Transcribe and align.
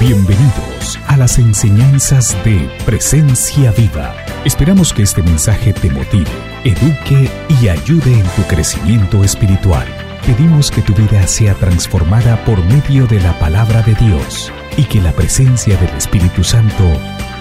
Bienvenidos 0.00 0.98
a 1.08 1.18
las 1.18 1.36
enseñanzas 1.36 2.34
de 2.42 2.70
Presencia 2.86 3.70
Viva. 3.72 4.16
Esperamos 4.46 4.94
que 4.94 5.02
este 5.02 5.22
mensaje 5.22 5.74
te 5.74 5.90
motive, 5.90 6.30
eduque 6.64 7.30
y 7.60 7.68
ayude 7.68 8.14
en 8.14 8.24
tu 8.34 8.42
crecimiento 8.48 9.22
espiritual. 9.22 9.86
Pedimos 10.24 10.70
que 10.70 10.80
tu 10.80 10.94
vida 10.94 11.26
sea 11.26 11.52
transformada 11.52 12.42
por 12.46 12.64
medio 12.64 13.06
de 13.08 13.20
la 13.20 13.38
palabra 13.38 13.82
de 13.82 13.94
Dios 13.96 14.50
y 14.78 14.86
que 14.86 15.02
la 15.02 15.12
presencia 15.12 15.76
del 15.76 15.94
Espíritu 15.94 16.42
Santo 16.44 16.84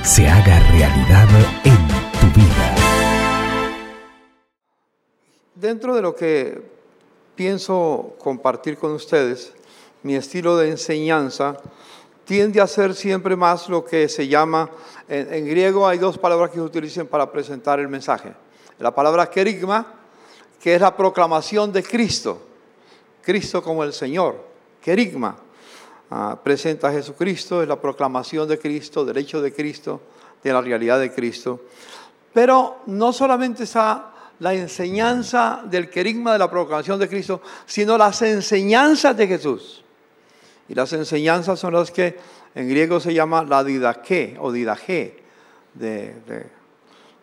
se 0.04 0.28
haga 0.28 0.60
realidad 0.72 1.30
en 1.64 1.88
tu 2.20 2.28
vida. 2.38 2.76
Dentro 5.56 5.96
de 5.96 6.02
lo 6.02 6.14
que 6.14 6.62
pienso 7.36 8.18
compartir 8.20 8.78
con 8.78 8.92
ustedes, 8.92 9.54
mi 10.04 10.16
estilo 10.16 10.58
de 10.58 10.72
enseñanza 10.72 11.58
tiende 12.30 12.62
a 12.62 12.68
ser 12.68 12.94
siempre 12.94 13.36
más 13.36 13.68
lo 13.70 13.84
que 13.84 14.08
se 14.08 14.28
llama, 14.28 14.70
en, 15.08 15.48
griego 15.48 15.88
hay 15.88 15.98
dos 15.98 16.20
palabras 16.20 16.52
que 16.52 16.58
se 16.58 16.62
utilizan 16.62 17.08
para 17.08 17.32
presentar 17.32 17.80
el 17.80 17.88
mensaje. 17.88 18.32
La 18.78 18.94
palabra 18.94 19.28
kerigma, 19.32 19.96
que 20.62 20.76
es 20.76 20.80
la 20.80 20.96
proclamación 20.96 21.74
de 21.74 21.82
Cristo, 21.82 22.40
Cristo 23.24 23.64
como 23.64 23.84
el 23.84 23.94
Señor, 23.94 24.46
kerigma. 24.80 25.38
Ah, 26.12 26.38
presenta 26.44 26.90
a 26.90 26.92
Jesucristo, 26.92 27.64
es 27.64 27.68
la 27.68 27.82
proclamación 27.82 28.48
de 28.48 28.60
Cristo, 28.60 29.04
del 29.04 29.18
hecho 29.18 29.42
de 29.42 29.52
Cristo, 29.52 30.00
de 30.44 30.54
la 30.54 30.62
realidad 30.62 31.00
de 31.00 31.12
Cristo. 31.12 31.62
Pero 32.32 32.82
no 32.86 33.12
solamente 33.12 33.64
está 33.64 34.14
la 34.38 34.54
enseñanza 34.54 35.64
del 35.66 35.90
querigma 35.90 36.34
de 36.34 36.38
la 36.38 36.52
proclamación 36.52 37.00
de 37.00 37.10
Cristo, 37.10 37.42
sino 37.66 37.98
las 37.98 38.22
enseñanzas 38.22 39.18
de 39.18 39.26
Jesús. 39.26 39.84
Y 40.70 40.76
las 40.76 40.94
enseñanzas 40.94 41.60
son 41.60 41.74
las 41.74 41.90
que 41.90 42.16
en 42.54 42.70
griego 42.70 43.00
se 43.00 43.14
llama 43.14 43.44
la 43.44 43.64
didaqué 43.64 44.38
o 44.40 44.52
didaje 44.52 45.18
de, 45.74 46.14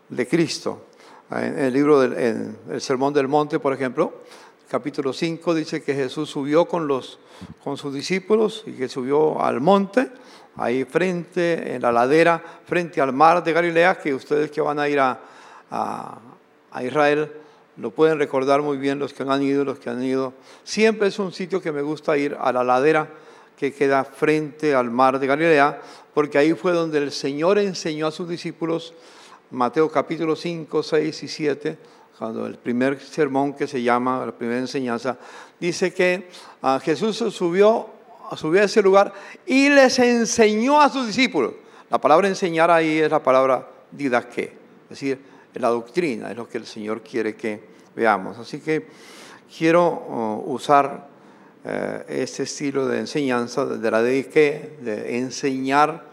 de, 0.08 0.28
Cristo. 0.28 0.86
En 1.30 1.56
el 1.56 1.72
libro 1.72 2.00
del 2.00 2.56
el 2.70 2.80
Sermón 2.80 3.14
del 3.14 3.28
Monte, 3.28 3.60
por 3.60 3.72
ejemplo, 3.72 4.22
capítulo 4.68 5.12
5 5.12 5.54
dice 5.54 5.80
que 5.80 5.94
Jesús 5.94 6.28
subió 6.28 6.66
con, 6.66 6.88
los, 6.88 7.20
con 7.62 7.76
sus 7.76 7.94
discípulos 7.94 8.64
y 8.66 8.72
que 8.72 8.88
subió 8.88 9.40
al 9.40 9.60
monte, 9.60 10.10
ahí 10.56 10.84
frente, 10.84 11.76
en 11.76 11.82
la 11.82 11.92
ladera, 11.92 12.42
frente 12.64 13.00
al 13.00 13.12
mar 13.12 13.44
de 13.44 13.52
Galilea, 13.52 13.98
que 13.98 14.12
ustedes 14.12 14.50
que 14.50 14.60
van 14.60 14.80
a 14.80 14.88
ir 14.88 14.98
a, 14.98 15.20
a 15.70 16.82
Israel 16.82 17.30
lo 17.76 17.90
pueden 17.90 18.18
recordar 18.18 18.62
muy 18.62 18.76
bien 18.76 18.98
los 18.98 19.12
que 19.12 19.22
han 19.22 19.42
ido, 19.42 19.64
los 19.64 19.78
que 19.78 19.90
han 19.90 20.02
ido. 20.02 20.32
Siempre 20.64 21.08
es 21.08 21.18
un 21.18 21.30
sitio 21.30 21.60
que 21.60 21.70
me 21.70 21.82
gusta 21.82 22.16
ir 22.16 22.36
a 22.40 22.50
la 22.52 22.64
ladera 22.64 23.08
que 23.56 23.72
queda 23.72 24.04
frente 24.04 24.74
al 24.74 24.90
mar 24.90 25.18
de 25.18 25.26
Galilea, 25.26 25.80
porque 26.12 26.38
ahí 26.38 26.52
fue 26.52 26.72
donde 26.72 26.98
el 26.98 27.12
Señor 27.12 27.58
enseñó 27.58 28.06
a 28.06 28.10
sus 28.10 28.28
discípulos, 28.28 28.94
Mateo 29.50 29.90
capítulo 29.90 30.36
5, 30.36 30.82
6 30.82 31.22
y 31.22 31.28
7, 31.28 31.78
cuando 32.18 32.46
el 32.46 32.56
primer 32.56 32.98
sermón 33.00 33.54
que 33.54 33.66
se 33.66 33.82
llama, 33.82 34.24
la 34.24 34.32
primera 34.32 34.58
enseñanza, 34.58 35.18
dice 35.60 35.92
que 35.92 36.28
ah, 36.62 36.80
Jesús 36.82 37.16
subió, 37.34 37.88
subió 38.36 38.62
a 38.62 38.64
ese 38.64 38.82
lugar 38.82 39.12
y 39.44 39.68
les 39.68 39.98
enseñó 39.98 40.80
a 40.80 40.88
sus 40.88 41.06
discípulos. 41.06 41.52
La 41.90 42.00
palabra 42.00 42.28
enseñar 42.28 42.70
ahí 42.70 42.98
es 42.98 43.10
la 43.10 43.22
palabra 43.22 43.68
didaque, 43.90 44.52
es 44.84 44.88
decir, 44.90 45.20
la 45.54 45.68
doctrina, 45.68 46.30
es 46.30 46.36
lo 46.36 46.48
que 46.48 46.58
el 46.58 46.66
Señor 46.66 47.02
quiere 47.02 47.34
que 47.34 47.60
veamos. 47.94 48.38
Así 48.38 48.60
que 48.60 48.86
quiero 49.56 49.86
oh, 49.86 50.42
usar 50.46 51.08
eh, 51.68 52.04
este 52.22 52.44
estilo 52.44 52.86
de 52.86 53.00
enseñanza 53.00 53.66
de 53.66 53.90
la 53.90 54.00
dediqué, 54.00 54.76
de 54.82 55.18
enseñar, 55.18 56.04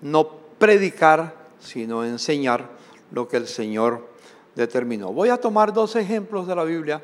no 0.00 0.26
predicar, 0.58 1.34
sino 1.60 2.02
enseñar 2.02 2.70
lo 3.10 3.28
que 3.28 3.36
el 3.36 3.46
Señor 3.46 4.08
determinó. 4.54 5.12
Voy 5.12 5.28
a 5.28 5.36
tomar 5.36 5.70
dos 5.74 5.96
ejemplos 5.96 6.46
de 6.46 6.54
la 6.54 6.64
Biblia 6.64 7.02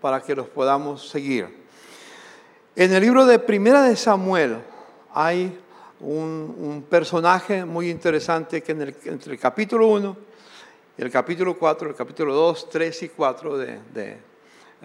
para 0.00 0.22
que 0.22 0.34
los 0.34 0.48
podamos 0.48 1.06
seguir. 1.06 1.64
En 2.76 2.94
el 2.94 3.02
libro 3.02 3.26
de 3.26 3.38
Primera 3.38 3.82
de 3.82 3.94
Samuel 3.94 4.56
hay 5.12 5.54
un, 6.00 6.86
personaje 6.88 7.66
muy 7.66 7.90
interesante 7.90 8.62
que 8.62 8.72
en 8.72 8.80
el, 8.80 8.96
entre 9.04 9.34
el 9.34 9.38
capítulo 9.38 9.88
1 9.88 10.16
y 10.96 11.02
el 11.02 11.10
capítulo 11.10 11.58
4, 11.58 11.90
el 11.90 11.94
capítulo 11.94 12.34
2, 12.34 12.70
3 12.70 13.02
y 13.02 13.08
4 13.10 13.58
de 13.58 14.33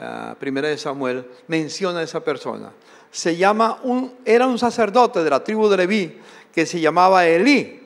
Ah, 0.01 0.33
primera 0.39 0.69
de 0.69 0.77
Samuel, 0.77 1.25
menciona 1.47 1.99
a 1.99 2.03
esa 2.03 2.23
persona. 2.23 2.71
Se 3.11 3.35
llama 3.35 3.79
un, 3.83 4.13
era 4.23 4.47
un 4.47 4.57
sacerdote 4.57 5.21
de 5.21 5.29
la 5.29 5.43
tribu 5.43 5.67
de 5.67 5.75
Leví 5.75 6.17
que 6.53 6.65
se 6.65 6.79
llamaba 6.79 7.27
Elí. 7.27 7.81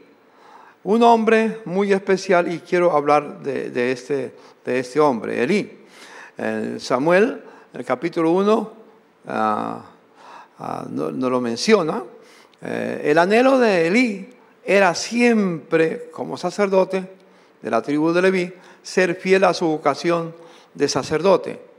Un 0.84 1.02
hombre 1.02 1.62
muy 1.66 1.92
especial 1.92 2.54
y 2.54 2.60
quiero 2.60 2.96
hablar 2.96 3.40
de, 3.42 3.92
este, 3.92 4.36
de 4.64 4.80
este 4.80 5.00
hombre, 5.00 5.42
Elí. 5.42 5.80
Samuel, 6.78 7.42
el 7.74 7.84
capítulo 7.84 8.30
1, 8.32 8.74
ah, 9.30 9.82
ah, 10.60 10.86
no, 10.88 11.30
lo 11.30 11.42
menciona. 11.42 12.04
Eh, 12.62 13.02
el 13.06 13.18
anhelo 13.18 13.58
de 13.58 13.88
Elí 13.88 14.30
era 14.64 14.94
siempre, 14.94 16.12
como 16.12 16.38
sacerdote 16.38 17.10
de 17.60 17.72
la 17.72 17.82
tribu 17.82 18.12
de 18.12 18.22
Leví, 18.22 18.54
ser 18.84 19.16
fiel 19.16 19.46
a 19.46 19.54
su 19.56 19.66
vocación 19.66 20.36
de 20.76 20.88
sacerdote 20.88 21.73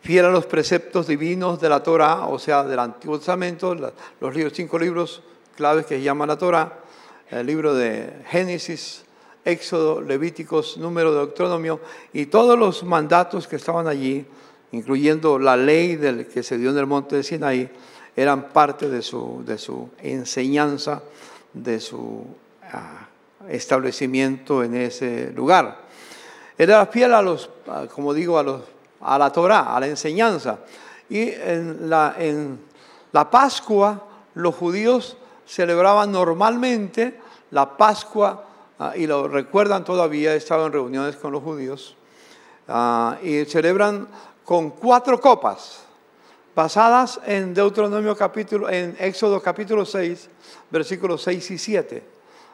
fiel 0.00 0.24
a 0.24 0.30
los 0.30 0.46
preceptos 0.46 1.06
divinos 1.06 1.60
de 1.60 1.68
la 1.68 1.82
Torah, 1.82 2.26
o 2.26 2.38
sea, 2.38 2.64
del 2.64 2.78
Antiguo 2.78 3.18
Testamento, 3.18 3.74
los 3.74 4.34
cinco 4.52 4.78
libros 4.78 5.22
claves 5.56 5.86
que 5.86 5.96
se 5.96 6.02
llaman 6.02 6.28
la 6.28 6.38
Torah, 6.38 6.80
el 7.30 7.46
libro 7.46 7.74
de 7.74 8.22
Génesis, 8.30 9.04
Éxodo, 9.44 10.00
Levíticos, 10.00 10.76
Número 10.78 11.12
de 11.12 11.18
Deuteronomio 11.18 11.80
y 12.12 12.26
todos 12.26 12.58
los 12.58 12.84
mandatos 12.84 13.48
que 13.48 13.56
estaban 13.56 13.86
allí, 13.86 14.26
incluyendo 14.72 15.38
la 15.38 15.56
ley 15.56 15.96
del 15.96 16.26
que 16.26 16.42
se 16.42 16.58
dio 16.58 16.70
en 16.70 16.78
el 16.78 16.86
monte 16.86 17.16
de 17.16 17.22
Sinaí, 17.22 17.70
eran 18.14 18.48
parte 18.50 18.88
de 18.88 19.00
su, 19.02 19.42
de 19.46 19.58
su 19.58 19.90
enseñanza, 20.02 21.02
de 21.52 21.80
su 21.80 22.26
ah, 22.72 23.08
establecimiento 23.48 24.62
en 24.62 24.74
ese 24.74 25.32
lugar. 25.32 25.86
Era 26.56 26.84
fiel 26.86 27.14
a 27.14 27.22
los, 27.22 27.48
como 27.94 28.12
digo, 28.12 28.38
a 28.38 28.42
los 28.42 28.62
a 29.00 29.18
la 29.18 29.30
Torah, 29.30 29.74
a 29.74 29.80
la 29.80 29.86
enseñanza. 29.86 30.58
Y 31.08 31.30
en 31.30 31.88
la, 31.88 32.14
en 32.18 32.58
la 33.12 33.30
Pascua 33.30 34.04
los 34.34 34.54
judíos 34.54 35.16
celebraban 35.46 36.12
normalmente 36.12 37.20
la 37.50 37.76
Pascua, 37.76 38.44
ah, 38.78 38.92
y 38.94 39.06
lo 39.06 39.26
recuerdan 39.26 39.84
todavía, 39.84 40.34
he 40.34 40.36
estado 40.36 40.66
en 40.66 40.72
reuniones 40.72 41.16
con 41.16 41.32
los 41.32 41.42
judíos, 41.42 41.96
ah, 42.68 43.16
y 43.22 43.44
celebran 43.46 44.06
con 44.44 44.70
cuatro 44.70 45.20
copas, 45.20 45.80
basadas 46.54 47.20
en 47.24 47.54
Deuteronomio 47.54 48.16
capítulo, 48.16 48.68
en 48.68 48.96
Éxodo 48.98 49.40
capítulo 49.40 49.84
6, 49.84 50.28
versículos 50.70 51.22
6 51.22 51.50
y 51.50 51.58
7. 51.58 52.02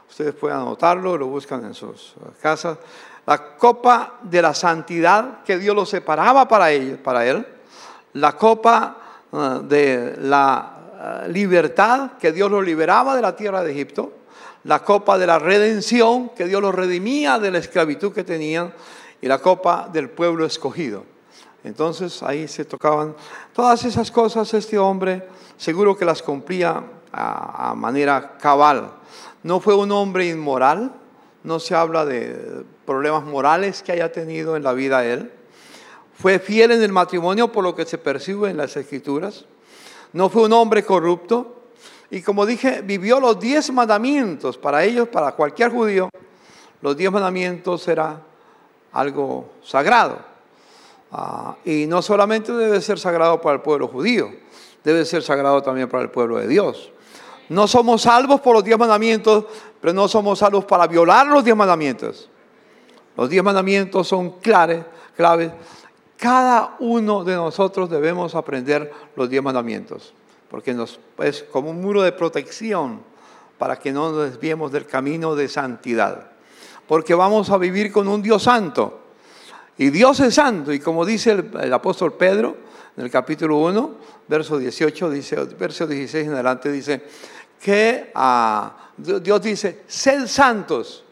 Ustedes 0.09 0.35
pueden 0.35 0.59
anotarlo, 0.59 1.17
lo 1.17 1.27
buscan 1.27 1.65
en 1.65 1.75
sus 1.75 2.15
casas 2.41 2.79
la 3.27 3.57
copa 3.57 4.15
de 4.23 4.43
la 4.43 4.55
santidad 4.55 5.43
que 5.45 5.59
Dios 5.59 5.75
lo 5.75 5.87
separaba 5.87 6.47
para 6.47 6.71
él, 6.73 6.99
para 7.03 7.27
él 7.27 7.47
la 8.15 8.37
copa 8.37 8.97
eh, 9.33 9.61
de 9.65 10.17
la 10.21 11.25
eh, 11.27 11.29
libertad 11.29 12.13
que 12.19 12.33
Dios 12.33 12.51
lo 12.51 12.63
liberaba 12.63 13.15
de 13.15 13.23
la 13.23 13.37
tierra 13.37 13.63
de 13.63 13.73
Egipto, 13.73 14.13
la 14.65 14.83
copa 14.83 15.19
de 15.19 15.27
la 15.27 15.39
redención 15.39 16.31
que 16.31 16.47
Dios 16.47 16.63
lo 16.63 16.73
redimía 16.73 17.39
de 17.39 17.51
la 17.51 17.59
esclavitud 17.59 18.13
que 18.13 18.25
tenían 18.25 18.73
y 19.21 19.27
la 19.27 19.39
copa 19.39 19.89
del 19.93 20.11
pueblo 20.11 20.47
escogido. 20.47 21.05
Entonces 21.65 22.23
ahí 22.23 22.47
se 22.47 22.65
tocaban 22.65 23.15
todas 23.53 23.85
esas 23.85 24.11
cosas, 24.11 24.53
este 24.55 24.79
hombre 24.79 25.27
seguro 25.57 25.97
que 25.97 26.05
las 26.05 26.23
cumplía 26.23 26.83
a 27.13 27.75
manera 27.77 28.37
cabal. 28.39 28.91
No 29.43 29.61
fue 29.61 29.75
un 29.75 29.93
hombre 29.93 30.29
inmoral, 30.29 30.93
no 31.45 31.61
se 31.61 31.75
habla 31.75 32.05
de 32.07 32.65
problemas 32.87 33.25
morales 33.25 33.83
que 33.83 33.93
haya 33.93 34.11
tenido 34.11 34.57
en 34.57 34.63
la 34.63 34.73
vida 34.73 35.05
él. 35.05 35.31
Fue 36.19 36.39
fiel 36.39 36.73
en 36.73 36.83
el 36.83 36.91
matrimonio 36.91 37.53
por 37.53 37.63
lo 37.63 37.75
que 37.75 37.85
se 37.85 37.99
percibe 37.99 38.51
en 38.51 38.57
las 38.57 38.77
escrituras. 38.77 39.45
No 40.15 40.31
fue 40.31 40.45
un 40.45 40.53
hombre 40.55 40.85
corrupto. 40.85 41.63
Y 42.11 42.23
como 42.23 42.47
dije, 42.47 42.81
vivió 42.83 43.21
los 43.21 43.39
diez 43.39 43.71
mandamientos. 43.71 44.57
Para 44.57 44.85
ellos, 44.85 45.09
para 45.09 45.33
cualquier 45.33 45.71
judío, 45.71 46.09
los 46.81 46.97
diez 46.97 47.13
mandamientos 47.13 47.87
era 47.89 48.21
algo 48.93 49.53
sagrado. 49.63 50.19
Ah, 51.13 51.57
y 51.65 51.87
no 51.87 52.01
solamente 52.01 52.53
debe 52.53 52.81
ser 52.81 52.99
sagrado 52.99 53.41
para 53.41 53.57
el 53.57 53.61
pueblo 53.61 53.89
judío, 53.89 54.31
debe 54.83 55.05
ser 55.05 55.23
sagrado 55.23 55.63
también 55.63 55.89
para 55.89 56.03
el 56.03 56.11
pueblo 56.11 56.39
de 56.39 56.49
Dios. 56.49 56.91
No 57.49 57.69
somos 57.69 58.03
salvos 58.03 58.41
por 58.41 58.55
los 58.55 58.65
diez 58.65 58.79
mandamientos, 58.79 59.45
pero 59.85 59.93
no 59.93 60.09
somos 60.09 60.39
salvos 60.39 60.65
para 60.65 60.87
violar 60.87 61.27
los 61.27 61.45
diez 61.45 61.55
mandamientos. 61.55 62.31
Los 63.19 63.29
diez 63.29 63.45
mandamientos 63.45 64.09
son 64.09 64.41
claves, 64.41 64.83
claves. 65.15 65.53
Cada 66.17 66.77
uno 66.79 67.23
de 67.23 67.35
nosotros 67.35 67.91
debemos 67.91 68.35
aprender 68.35 68.91
los 69.15 69.29
diez 69.29 69.43
mandamientos, 69.43 70.15
porque 70.51 70.73
nos, 70.73 70.99
es 71.19 71.43
como 71.43 71.69
un 71.69 71.83
muro 71.83 72.01
de 72.01 72.13
protección 72.13 73.03
para 73.59 73.79
que 73.79 73.93
no 73.93 74.11
nos 74.11 74.31
desviemos 74.31 74.73
del 74.73 74.87
camino 74.87 75.35
de 75.35 75.51
santidad. 75.51 76.31
Porque 76.89 77.15
vamos 77.15 77.51
a 77.51 77.59
vivir 77.59 77.93
con 77.93 78.09
un 78.09 78.23
Dios 78.23 78.45
santo. 78.45 79.01
Y 79.77 79.91
Dios 79.91 80.19
es 80.21 80.37
santo. 80.37 80.73
Y 80.73 80.81
como 80.81 81.05
dice 81.05 81.33
el, 81.61 81.73
apóstol 81.75 82.15
Pedro 82.15 82.57
en 82.97 83.05
el 83.05 83.11
capítulo 83.11 83.59
1, 83.59 83.91
verso 84.29 84.57
18, 84.57 85.11
dice, 85.11 85.37
verso 85.59 85.87
16 85.87 86.27
en 86.29 86.33
adelante, 86.33 86.73
dice 86.73 87.05
que 87.61 88.11
ah, 88.15 88.84
Dios 88.97 89.43
dice, 89.43 89.83
sed 89.87 90.27
santos, 90.27 91.05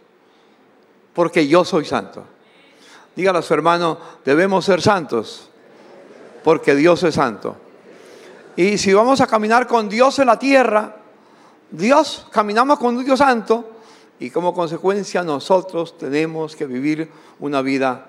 porque 1.15 1.47
yo 1.47 1.65
soy 1.65 1.85
santo. 1.85 2.25
Dígale 3.15 3.39
a 3.39 3.43
su 3.43 3.53
hermano, 3.55 3.99
debemos 4.25 4.65
ser 4.65 4.81
santos, 4.81 5.49
porque 6.45 6.75
Dios 6.75 7.03
es 7.03 7.15
santo. 7.15 7.57
Y 8.57 8.79
si 8.79 8.93
vamos 8.93 9.21
a 9.21 9.27
caminar 9.27 9.67
con 9.67 9.89
Dios 9.89 10.19
en 10.19 10.27
la 10.27 10.39
tierra, 10.39 10.97
Dios, 11.71 12.27
caminamos 12.31 12.79
con 12.79 12.97
un 12.97 13.05
Dios 13.05 13.19
santo 13.19 13.71
y 14.19 14.31
como 14.31 14.53
consecuencia 14.53 15.23
nosotros 15.23 15.97
tenemos 15.97 16.55
que 16.55 16.67
vivir 16.67 17.11
una 17.41 17.63
vida 17.63 18.09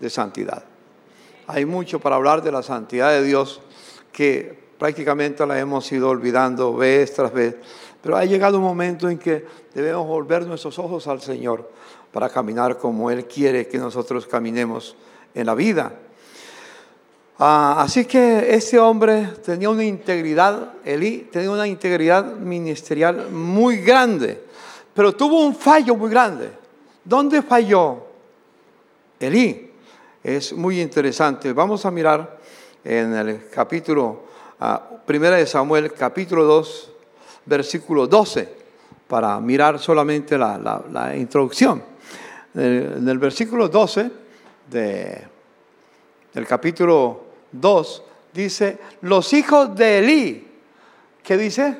de 0.00 0.10
santidad. 0.10 0.64
Hay 1.46 1.66
mucho 1.66 2.00
para 2.00 2.16
hablar 2.16 2.42
de 2.42 2.50
la 2.50 2.62
santidad 2.62 3.10
de 3.10 3.22
Dios 3.22 3.60
que 4.12 4.58
prácticamente 4.78 5.46
la 5.46 5.58
hemos 5.58 5.90
ido 5.92 6.08
olvidando 6.08 6.74
vez 6.74 7.14
tras 7.14 7.32
vez, 7.32 7.56
pero 8.02 8.16
ha 8.16 8.24
llegado 8.24 8.58
un 8.58 8.64
momento 8.64 9.08
en 9.08 9.18
que 9.18 9.46
debemos 9.72 10.06
volver 10.06 10.46
nuestros 10.46 10.78
ojos 10.78 11.06
al 11.06 11.20
Señor 11.22 11.70
para 12.12 12.28
caminar 12.28 12.76
como 12.76 13.10
Él 13.10 13.26
quiere 13.26 13.68
que 13.68 13.78
nosotros 13.78 14.26
caminemos 14.26 14.96
en 15.34 15.46
la 15.46 15.54
vida. 15.54 15.94
Ah, 17.38 17.76
así 17.78 18.04
que 18.04 18.54
este 18.54 18.78
hombre 18.78 19.28
tenía 19.44 19.70
una 19.70 19.84
integridad, 19.84 20.74
Elí 20.84 21.28
tenía 21.32 21.50
una 21.50 21.66
integridad 21.66 22.36
ministerial 22.36 23.30
muy 23.30 23.78
grande, 23.78 24.44
pero 24.94 25.14
tuvo 25.14 25.44
un 25.44 25.54
fallo 25.54 25.96
muy 25.96 26.10
grande. 26.10 26.50
¿Dónde 27.04 27.42
falló 27.42 28.06
Elí? 29.18 29.70
Es 30.22 30.52
muy 30.52 30.80
interesante. 30.80 31.52
Vamos 31.52 31.84
a 31.84 31.90
mirar 31.90 32.38
en 32.84 33.14
el 33.14 33.48
capítulo, 33.48 34.22
uh, 34.60 34.98
primera 35.04 35.36
de 35.36 35.46
Samuel, 35.46 35.92
capítulo 35.92 36.44
2, 36.44 36.91
versículo 37.46 38.06
12, 38.06 38.48
para 39.08 39.38
mirar 39.40 39.78
solamente 39.78 40.38
la, 40.38 41.12
introducción. 41.16 41.82
En 42.54 43.08
el, 43.08 43.18
versículo 43.18 43.68
12 43.68 44.10
de, 44.70 45.22
del 46.32 46.46
capítulo 46.46 47.24
2 47.52 48.02
dice, 48.32 48.78
los 49.02 49.32
hijos 49.32 49.74
de 49.74 49.98
Elí, 49.98 50.48
¿qué 51.22 51.36
dice? 51.36 51.76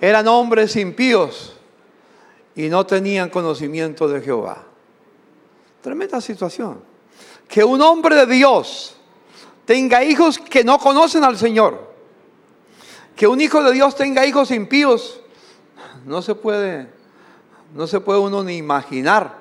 Eran 0.00 0.26
hombres 0.28 0.76
impíos 0.76 1.56
y 2.54 2.68
no 2.68 2.86
tenían 2.86 3.30
conocimiento 3.30 4.08
de 4.08 4.20
Jehová. 4.20 4.64
Tremenda 5.82 6.20
situación. 6.20 6.82
Que 7.48 7.64
un 7.64 7.80
hombre 7.80 8.14
de 8.14 8.26
Dios 8.26 8.96
tenga 9.64 10.02
hijos 10.04 10.38
que 10.38 10.64
no 10.64 10.78
conocen 10.78 11.24
al 11.24 11.36
Señor. 11.36 11.89
Que 13.16 13.26
un 13.26 13.40
hijo 13.40 13.62
de 13.62 13.72
Dios 13.72 13.94
tenga 13.96 14.26
hijos 14.26 14.50
impíos. 14.50 15.20
No 16.04 16.22
se 16.22 16.34
puede, 16.34 16.88
no 17.74 17.86
se 17.86 18.00
puede 18.00 18.20
uno 18.20 18.42
ni 18.42 18.56
imaginar. 18.56 19.40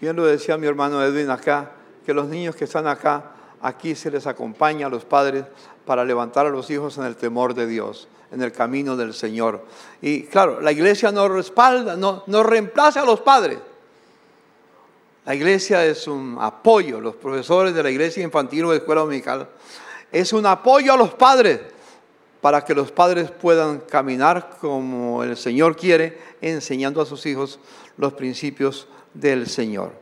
Bien 0.00 0.16
lo 0.16 0.24
decía 0.24 0.56
mi 0.56 0.66
hermano 0.66 1.02
Edwin 1.04 1.30
acá, 1.30 1.72
que 2.06 2.14
los 2.14 2.28
niños 2.28 2.56
que 2.56 2.64
están 2.64 2.86
acá 2.86 3.32
aquí 3.60 3.94
se 3.94 4.10
les 4.10 4.26
acompaña 4.26 4.86
a 4.86 4.90
los 4.90 5.04
padres 5.04 5.44
para 5.84 6.04
levantar 6.04 6.46
a 6.46 6.50
los 6.50 6.70
hijos 6.70 6.96
en 6.98 7.04
el 7.04 7.16
temor 7.16 7.54
de 7.54 7.66
Dios, 7.66 8.08
en 8.32 8.42
el 8.42 8.52
camino 8.52 8.96
del 8.96 9.12
Señor. 9.12 9.64
Y 10.00 10.22
claro, 10.24 10.60
la 10.60 10.72
iglesia 10.72 11.12
no 11.12 11.28
respalda, 11.28 11.96
no, 11.96 12.24
no 12.26 12.42
reemplaza 12.42 13.02
a 13.02 13.04
los 13.04 13.20
padres. 13.20 13.58
La 15.26 15.34
iglesia 15.34 15.84
es 15.84 16.06
un 16.06 16.38
apoyo, 16.40 17.00
los 17.00 17.16
profesores 17.16 17.74
de 17.74 17.82
la 17.82 17.90
iglesia 17.90 18.22
infantil 18.22 18.64
o 18.64 18.70
de 18.70 18.78
escuela 18.78 19.02
dominical, 19.02 19.48
es 20.10 20.32
un 20.32 20.46
apoyo 20.46 20.94
a 20.94 20.96
los 20.96 21.14
padres 21.14 21.60
para 22.40 22.64
que 22.64 22.74
los 22.74 22.90
padres 22.92 23.30
puedan 23.30 23.80
caminar 23.80 24.56
como 24.60 25.22
el 25.22 25.36
Señor 25.36 25.76
quiere, 25.76 26.18
enseñando 26.40 27.00
a 27.00 27.06
sus 27.06 27.26
hijos 27.26 27.58
los 27.96 28.14
principios 28.14 28.88
del 29.14 29.46
Señor. 29.46 29.92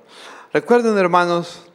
Recuerden, 0.53 0.97
hermanos, 0.97 1.69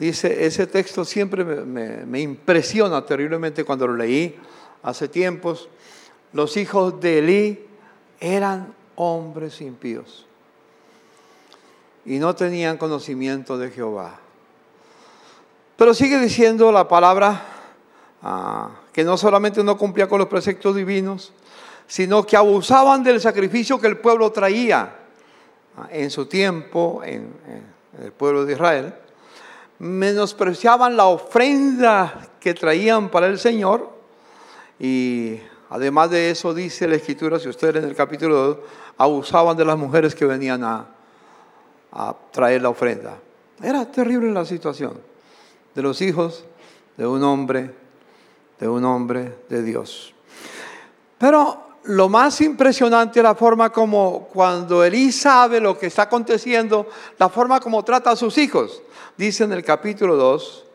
Dice, 0.00 0.46
ese 0.46 0.66
texto 0.66 1.04
siempre 1.04 1.44
me, 1.44 2.20
impresiona 2.22 3.04
terriblemente 3.04 3.64
cuando 3.64 3.86
lo 3.86 3.96
leí 3.96 4.34
hace 4.82 5.08
tiempos. 5.08 5.68
Los 6.32 6.56
hijos 6.56 6.98
de 7.02 7.18
Elí 7.18 7.66
eran 8.18 8.74
hombres 8.96 9.60
impíos 9.60 10.26
y 12.06 12.18
no 12.18 12.34
tenían 12.34 12.78
conocimiento 12.78 13.58
de 13.58 13.70
Jehová. 13.70 14.18
Pero 15.76 15.92
sigue 15.92 16.18
diciendo 16.18 16.72
la 16.72 16.88
palabra 16.88 17.42
ah, 18.22 18.70
que 18.92 19.04
no 19.04 19.16
solamente 19.16 19.62
no 19.62 19.76
cumplía 19.76 20.08
con 20.08 20.18
los 20.18 20.28
preceptos 20.28 20.74
divinos, 20.76 21.32
sino 21.86 22.24
que 22.24 22.36
abusaban 22.36 23.02
del 23.02 23.20
sacrificio 23.20 23.80
que 23.80 23.86
el 23.86 23.98
pueblo 23.98 24.30
traía 24.32 24.96
ah, 25.76 25.88
en 25.90 26.10
su 26.10 26.26
tiempo, 26.26 27.02
en 27.04 27.32
el 28.02 28.12
pueblo 28.12 28.44
de 28.44 28.52
Israel 28.52 28.94
menospreciaban 29.80 30.94
la 30.94 31.06
ofrenda 31.06 32.28
que 32.38 32.52
traían 32.52 33.08
para 33.08 33.26
el 33.26 33.38
Señor 33.38 33.90
y 34.78 35.38
además 35.70 36.10
de 36.10 36.30
eso 36.30 36.52
dice 36.52 36.86
la 36.86 36.96
escritura, 36.96 37.38
si 37.38 37.48
ustedes 37.48 37.82
en 37.82 37.88
el 37.88 37.96
capítulo 37.96 38.36
2, 38.36 38.58
abusaban 38.98 39.56
de 39.56 39.64
las 39.64 39.78
mujeres 39.78 40.14
que 40.14 40.26
venían 40.26 40.64
a, 40.64 40.86
a 41.92 42.14
traer 42.30 42.60
la 42.60 42.68
ofrenda. 42.68 43.16
Era 43.62 43.90
terrible 43.90 44.30
la 44.30 44.44
situación 44.44 45.00
de 45.74 45.82
los 45.82 46.02
hijos 46.02 46.44
de 46.98 47.06
un 47.06 47.22
hombre, 47.22 47.74
de 48.60 48.68
un 48.68 48.84
hombre 48.84 49.38
de 49.48 49.62
Dios. 49.62 50.14
Pero 51.18 51.70
lo 51.84 52.08
más 52.10 52.40
impresionante 52.42 53.20
es 53.20 53.24
la 53.24 53.34
forma 53.34 53.70
como 53.70 54.28
cuando 54.32 54.84
Elí 54.84 55.10
sabe 55.10 55.60
lo 55.60 55.78
que 55.78 55.86
está 55.86 56.02
aconteciendo, 56.02 56.86
la 57.18 57.30
forma 57.30 57.58
como 57.58 57.82
trata 57.82 58.10
a 58.10 58.16
sus 58.16 58.36
hijos. 58.36 58.82
Dice 59.16 59.44
en 59.44 59.52
el 59.52 59.64
capítulo 59.64 60.14
2, 60.16 60.66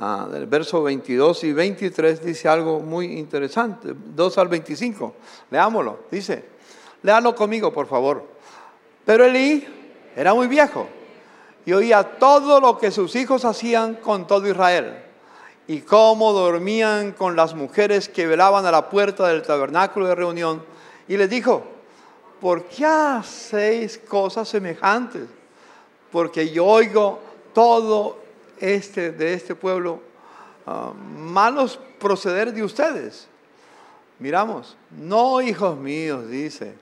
ah, 0.00 0.28
del 0.30 0.46
verso 0.46 0.82
22 0.82 1.44
y 1.44 1.52
23, 1.52 2.24
dice 2.24 2.48
algo 2.48 2.80
muy 2.80 3.18
interesante, 3.18 3.94
2 3.94 4.38
al 4.38 4.48
25. 4.48 5.14
Leámoslo, 5.52 6.00
dice, 6.10 6.44
léalo 7.02 7.36
conmigo, 7.36 7.72
por 7.72 7.86
favor. 7.86 8.24
Pero 9.04 9.24
Elí 9.24 9.66
era 10.16 10.34
muy 10.34 10.48
viejo 10.48 10.88
y 11.64 11.72
oía 11.72 12.02
todo 12.18 12.60
lo 12.60 12.78
que 12.78 12.90
sus 12.90 13.14
hijos 13.14 13.44
hacían 13.44 13.94
con 13.94 14.26
todo 14.26 14.48
Israel 14.48 15.07
y 15.68 15.82
cómo 15.82 16.32
dormían 16.32 17.12
con 17.12 17.36
las 17.36 17.54
mujeres 17.54 18.08
que 18.08 18.26
velaban 18.26 18.64
a 18.64 18.72
la 18.72 18.88
puerta 18.88 19.28
del 19.28 19.42
tabernáculo 19.42 20.06
de 20.08 20.14
reunión. 20.14 20.62
Y 21.06 21.18
les 21.18 21.28
dijo, 21.28 21.62
¿por 22.40 22.64
qué 22.64 22.86
hacéis 22.86 23.98
cosas 23.98 24.48
semejantes? 24.48 25.28
Porque 26.10 26.48
yo 26.50 26.64
oigo 26.64 27.20
todo 27.52 28.18
este 28.58 29.12
de 29.12 29.34
este 29.34 29.54
pueblo 29.54 30.00
ah, 30.66 30.92
malos 30.94 31.78
proceder 31.98 32.52
de 32.52 32.62
ustedes. 32.62 33.28
Miramos, 34.18 34.74
no 34.90 35.42
hijos 35.42 35.76
míos, 35.76 36.28
dice, 36.28 36.74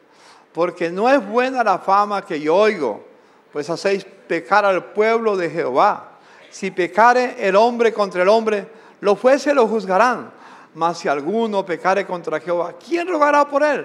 porque 0.52 0.90
no 0.90 1.10
es 1.10 1.26
buena 1.28 1.64
la 1.64 1.80
fama 1.80 2.24
que 2.24 2.40
yo 2.40 2.54
oigo, 2.54 3.04
pues 3.52 3.68
hacéis 3.68 4.06
pecar 4.28 4.64
al 4.64 4.84
pueblo 4.92 5.36
de 5.36 5.50
Jehová. 5.50 6.15
Si 6.56 6.70
pecare 6.70 7.36
el 7.46 7.54
hombre 7.54 7.92
contra 7.92 8.22
el 8.22 8.30
hombre, 8.30 8.66
los 9.00 9.18
jueces 9.20 9.54
lo 9.54 9.68
juzgarán. 9.68 10.30
Mas 10.72 10.96
si 10.96 11.06
alguno 11.06 11.66
pecare 11.66 12.06
contra 12.06 12.40
Jehová, 12.40 12.72
¿quién 12.82 13.06
rogará 13.06 13.46
por 13.46 13.62
él? 13.62 13.84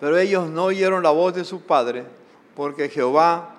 Pero 0.00 0.16
ellos 0.16 0.48
no 0.48 0.64
oyeron 0.64 1.02
la 1.02 1.10
voz 1.10 1.34
de 1.34 1.44
su 1.44 1.60
padre, 1.60 2.06
porque 2.56 2.88
Jehová 2.88 3.50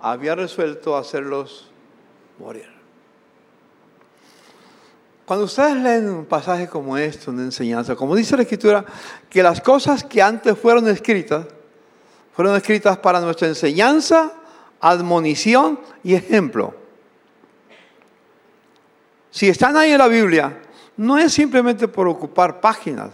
había 0.00 0.34
resuelto 0.34 0.96
hacerlos 0.96 1.70
morir. 2.38 2.70
Cuando 5.26 5.44
ustedes 5.44 5.76
leen 5.76 6.08
un 6.08 6.24
pasaje 6.24 6.68
como 6.68 6.96
este, 6.96 7.28
una 7.28 7.42
enseñanza, 7.42 7.94
como 7.94 8.16
dice 8.16 8.34
la 8.34 8.44
Escritura, 8.44 8.82
que 9.28 9.42
las 9.42 9.60
cosas 9.60 10.02
que 10.04 10.22
antes 10.22 10.58
fueron 10.58 10.88
escritas, 10.88 11.44
fueron 12.32 12.56
escritas 12.56 12.96
para 12.96 13.20
nuestra 13.20 13.46
enseñanza, 13.46 14.32
admonición 14.80 15.78
y 16.02 16.14
ejemplo. 16.14 16.87
Si 19.38 19.48
están 19.48 19.76
ahí 19.76 19.92
en 19.92 19.98
la 19.98 20.08
Biblia, 20.08 20.58
no 20.96 21.16
es 21.16 21.32
simplemente 21.32 21.86
por 21.86 22.08
ocupar 22.08 22.60
páginas, 22.60 23.10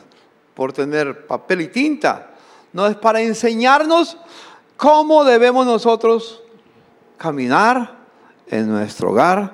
por 0.55 0.73
tener 0.73 1.27
papel 1.27 1.61
y 1.61 1.69
tinta, 1.69 2.31
no 2.73 2.87
es 2.87 2.97
para 2.97 3.21
enseñarnos 3.21 4.17
cómo 4.79 5.23
debemos 5.23 5.67
nosotros 5.67 6.43
caminar 7.19 7.97
en 8.47 8.71
nuestro 8.71 9.11
hogar 9.11 9.53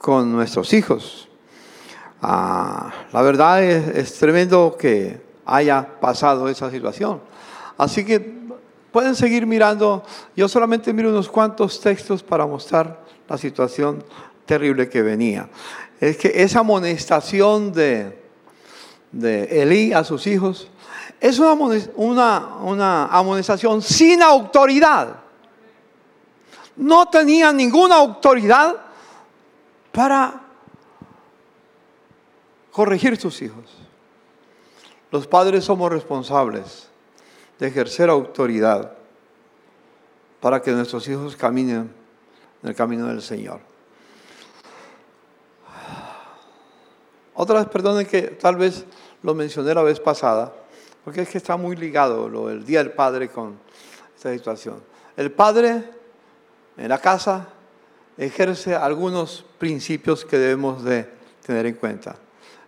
con 0.00 0.32
nuestros 0.32 0.72
hijos. 0.72 1.28
Ah, 2.22 2.90
la 3.12 3.20
verdad 3.20 3.62
es, 3.62 3.88
es, 3.94 4.18
tremendo 4.18 4.78
que 4.80 5.20
haya 5.44 6.00
pasado 6.00 6.48
esa 6.48 6.70
situación. 6.70 7.20
Así 7.76 8.02
que 8.06 8.18
pueden 8.90 9.14
seguir 9.14 9.46
mirando. 9.46 10.02
Yo 10.34 10.48
solamente 10.48 10.90
miro 10.94 11.10
unos 11.10 11.28
cuantos 11.28 11.78
textos 11.82 12.22
para 12.22 12.46
mostrar 12.46 13.04
la 13.28 13.36
situación 13.36 14.02
terrible 14.46 14.88
que 14.88 15.02
venía. 15.02 15.50
Es 16.00 16.16
que 16.16 16.32
esa 16.42 16.60
amonestación 16.60 17.72
de, 17.72 18.18
de 19.12 19.92
a 19.94 20.04
sus 20.04 20.26
hijos 20.26 20.68
es 21.20 21.38
una, 21.38 21.52
una, 21.96 22.56
una 22.62 23.06
amonestación 23.06 23.82
sin 23.82 24.22
autoridad. 24.22 25.16
No 26.76 27.06
tenía 27.06 27.52
ninguna 27.52 27.96
autoridad 27.96 28.76
para 29.90 30.40
corregir 32.70 33.16
sus 33.16 33.42
hijos. 33.42 33.64
Los 35.10 35.26
padres 35.26 35.64
somos 35.64 35.90
responsables 35.90 36.88
de 37.58 37.66
ejercer 37.66 38.08
autoridad 38.08 38.92
para 40.40 40.62
que 40.62 40.70
nuestros 40.70 41.08
hijos 41.08 41.34
caminen 41.34 41.92
en 42.62 42.68
el 42.68 42.76
camino 42.76 43.06
del 43.06 43.22
Señor. 43.22 43.67
Otra 47.40 47.60
vez, 47.60 47.68
perdonen 47.68 48.04
que 48.04 48.22
tal 48.22 48.56
vez 48.56 48.84
lo 49.22 49.32
mencioné 49.32 49.72
la 49.72 49.84
vez 49.84 50.00
pasada, 50.00 50.52
porque 51.04 51.20
es 51.20 51.28
que 51.28 51.38
está 51.38 51.56
muy 51.56 51.76
ligado 51.76 52.28
lo, 52.28 52.50
el 52.50 52.64
Día 52.64 52.82
del 52.82 52.90
Padre 52.90 53.28
con 53.28 53.60
esta 54.16 54.32
situación. 54.32 54.82
El 55.16 55.30
Padre 55.30 55.84
en 56.76 56.88
la 56.88 56.98
casa 56.98 57.46
ejerce 58.16 58.74
algunos 58.74 59.44
principios 59.56 60.24
que 60.24 60.36
debemos 60.36 60.82
de 60.82 61.08
tener 61.46 61.66
en 61.66 61.74
cuenta. 61.74 62.16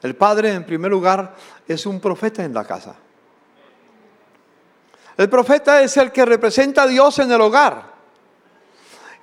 El 0.03 0.15
Padre, 0.15 0.53
en 0.53 0.65
primer 0.65 0.93
lugar, 0.93 1.35
es 1.67 1.85
un 1.85 1.99
profeta 1.99 2.45
en 2.45 2.55
la 2.55 2.65
casa. 2.65 2.95
El 5.17 5.29
profeta 5.29 5.83
es 5.83 5.97
el 5.97 6.13
que 6.13 6.25
representa 6.25 6.85
a 6.85 6.87
Dios 6.87 7.19
en 7.19 7.33
el 7.33 7.41
hogar. 7.41 7.93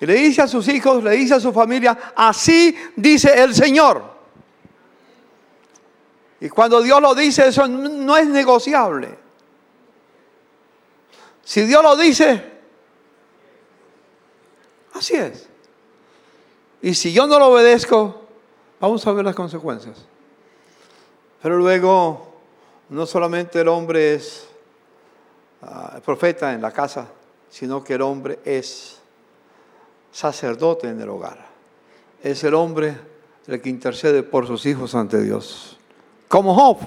Y 0.02 0.06
le 0.06 0.16
dice 0.16 0.42
a 0.42 0.48
sus 0.48 0.68
hijos, 0.68 1.02
le 1.02 1.12
dice 1.12 1.36
a 1.36 1.40
su 1.40 1.54
familia, 1.54 1.98
así 2.18 2.76
dice 2.98 3.42
el 3.42 3.56
Señor. 3.56 4.17
Y 6.40 6.50
cuando 6.50 6.82
Dios 6.82 7.02
lo 7.02 7.16
dice, 7.16 7.48
eso 7.48 7.68
no 7.68 8.16
es 8.16 8.28
negociable. 8.28 9.18
Si 11.44 11.62
Dios 11.62 11.82
lo 11.82 11.96
dice, 11.96 12.44
así 14.94 15.16
es. 15.16 15.48
Y 16.82 16.94
si 16.94 17.12
yo 17.12 17.26
no 17.26 17.40
lo 17.40 17.48
obedezco, 17.48 18.22
vamos 18.80 19.06
a 19.08 19.12
ver 19.14 19.26
las 19.26 19.36
consecuencias. 19.36 20.06
Pero 21.42 21.58
luego, 21.58 22.36
no 22.90 23.06
solamente 23.06 23.62
el 23.62 23.68
hombre 23.68 24.16
es 24.16 24.48
uh, 25.62 26.00
profeta 26.02 26.54
en 26.54 26.62
la 26.62 26.72
casa, 26.72 27.08
sino 27.50 27.84
que 27.84 27.94
el 27.96 28.02
hombre 28.02 28.40
es 28.44 29.00
sacerdote 30.12 30.90
en 30.90 31.02
el 31.02 31.10
hogar. 31.10 31.48
Es 32.22 32.44
el 32.44 32.54
hombre 32.54 32.98
el 33.48 33.62
que 33.62 33.70
intercede 33.70 34.24
por 34.24 34.46
sus 34.46 34.66
hijos 34.66 34.94
ante 34.96 35.22
Dios. 35.22 35.77
Como 36.28 36.54
Job. 36.54 36.78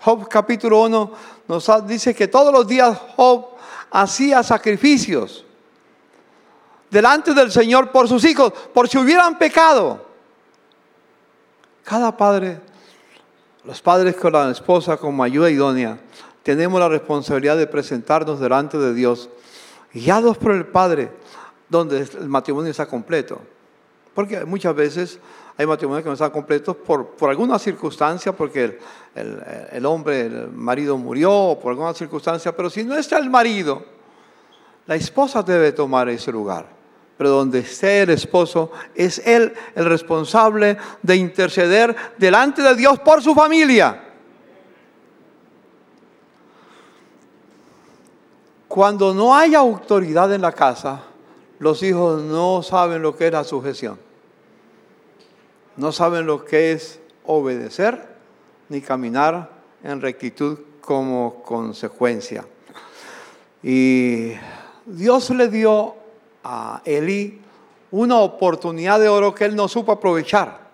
Job 0.00 0.28
capítulo 0.28 0.82
1 0.82 1.12
nos 1.48 1.86
dice 1.86 2.14
que 2.14 2.28
todos 2.28 2.52
los 2.52 2.66
días 2.66 2.98
Job 3.16 3.46
hacía 3.90 4.42
sacrificios 4.42 5.44
delante 6.90 7.34
del 7.34 7.50
Señor 7.50 7.90
por 7.90 8.08
sus 8.08 8.24
hijos, 8.24 8.52
por 8.72 8.88
si 8.88 8.98
hubieran 8.98 9.38
pecado. 9.38 10.04
Cada 11.82 12.16
padre, 12.16 12.60
los 13.64 13.82
padres 13.82 14.14
con 14.16 14.32
la 14.32 14.50
esposa 14.50 14.96
como 14.96 15.22
ayuda 15.22 15.50
idónea, 15.50 15.98
tenemos 16.42 16.78
la 16.78 16.88
responsabilidad 16.88 17.56
de 17.56 17.66
presentarnos 17.66 18.38
delante 18.38 18.78
de 18.78 18.94
Dios, 18.94 19.28
guiados 19.92 20.36
por 20.36 20.52
el 20.52 20.66
Padre, 20.66 21.10
donde 21.68 22.00
el 22.00 22.28
matrimonio 22.28 22.70
está 22.70 22.86
completo. 22.86 23.40
Porque 24.14 24.44
muchas 24.44 24.74
veces 24.74 25.18
hay 25.56 25.66
matrimonios 25.66 26.02
que 26.02 26.08
no 26.08 26.14
están 26.14 26.30
completos 26.30 26.76
por, 26.76 27.06
por 27.10 27.30
alguna 27.30 27.58
circunstancia, 27.60 28.32
porque 28.32 28.78
el, 29.14 29.42
el, 29.70 29.86
hombre, 29.86 30.22
el 30.22 30.48
marido 30.48 30.98
murió, 30.98 31.56
por 31.62 31.70
alguna 31.70 31.94
circunstancia, 31.94 32.54
pero 32.56 32.68
si 32.68 32.82
no 32.82 32.96
está 32.96 33.18
el 33.18 33.30
marido, 33.30 33.84
la 34.86 34.96
esposa 34.96 35.42
debe 35.44 35.70
tomar 35.70 36.08
ese 36.08 36.32
lugar. 36.32 36.66
Pero 37.16 37.30
donde 37.30 37.60
esté 37.60 38.02
el 38.02 38.10
esposo, 38.10 38.72
es 38.96 39.20
él 39.24 39.54
el 39.76 39.84
responsable 39.84 40.76
de 41.00 41.14
interceder 41.14 41.94
delante 42.18 42.60
de 42.60 42.74
Dios 42.74 42.98
por 42.98 43.22
su 43.22 43.32
familia. 43.32 44.02
Cuando 48.66 49.14
no 49.14 49.36
hay 49.36 49.54
autoridad 49.54 50.32
en 50.32 50.42
la 50.42 50.50
casa, 50.50 51.04
los 51.60 51.80
hijos 51.84 52.20
no 52.22 52.60
saben 52.64 53.00
lo 53.00 53.14
que 53.14 53.28
es 53.28 53.32
la 53.32 53.44
sujeción 53.44 53.96
no 55.76 55.92
saben 55.92 56.26
lo 56.26 56.44
que 56.44 56.72
es 56.72 57.00
obedecer 57.24 58.06
ni 58.68 58.80
caminar 58.80 59.50
en 59.82 60.00
rectitud 60.00 60.58
como 60.80 61.42
consecuencia. 61.42 62.44
Y 63.62 64.32
Dios 64.84 65.30
le 65.30 65.48
dio 65.48 65.94
a 66.42 66.82
Elí 66.84 67.40
una 67.90 68.18
oportunidad 68.18 69.00
de 69.00 69.08
oro 69.08 69.34
que 69.34 69.44
él 69.44 69.56
no 69.56 69.68
supo 69.68 69.92
aprovechar. 69.92 70.64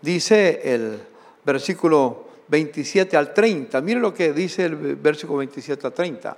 Dice 0.00 0.60
el 0.64 1.00
versículo 1.44 2.24
27 2.48 3.16
al 3.16 3.34
30. 3.34 3.80
Mire 3.80 4.00
lo 4.00 4.14
que 4.14 4.32
dice 4.32 4.64
el 4.64 4.76
versículo 4.96 5.38
27 5.38 5.86
al 5.86 5.92
30. 5.92 6.36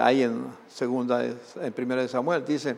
Ahí 0.00 0.22
en 0.22 0.44
segunda, 0.68 1.24
en 1.24 1.72
primera 1.72 2.02
de 2.02 2.08
Samuel 2.08 2.44
dice, 2.44 2.76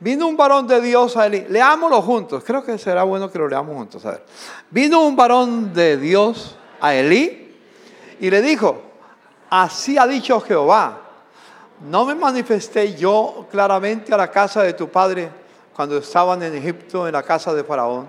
Vino 0.00 0.28
un 0.28 0.36
varón 0.36 0.66
de 0.66 0.80
Dios 0.80 1.16
a 1.16 1.26
Elí. 1.26 1.46
Leámoslo 1.48 2.00
juntos. 2.02 2.44
Creo 2.44 2.62
que 2.62 2.78
será 2.78 3.02
bueno 3.02 3.30
que 3.30 3.38
lo 3.38 3.48
leamos 3.48 3.76
juntos. 3.76 4.04
A 4.06 4.12
ver. 4.12 4.24
Vino 4.70 5.02
un 5.04 5.16
varón 5.16 5.72
de 5.74 5.96
Dios 5.96 6.56
a 6.80 6.94
Elí 6.94 7.56
y 8.20 8.30
le 8.30 8.40
dijo, 8.40 8.80
así 9.50 9.98
ha 9.98 10.06
dicho 10.06 10.40
Jehová, 10.40 11.00
no 11.88 12.04
me 12.04 12.14
manifesté 12.14 12.94
yo 12.94 13.46
claramente 13.50 14.12
a 14.12 14.16
la 14.16 14.30
casa 14.30 14.62
de 14.62 14.72
tu 14.72 14.88
padre 14.88 15.30
cuando 15.74 15.98
estaban 15.98 16.42
en 16.42 16.54
Egipto, 16.56 17.06
en 17.06 17.12
la 17.12 17.22
casa 17.22 17.54
de 17.54 17.62
Faraón. 17.62 18.08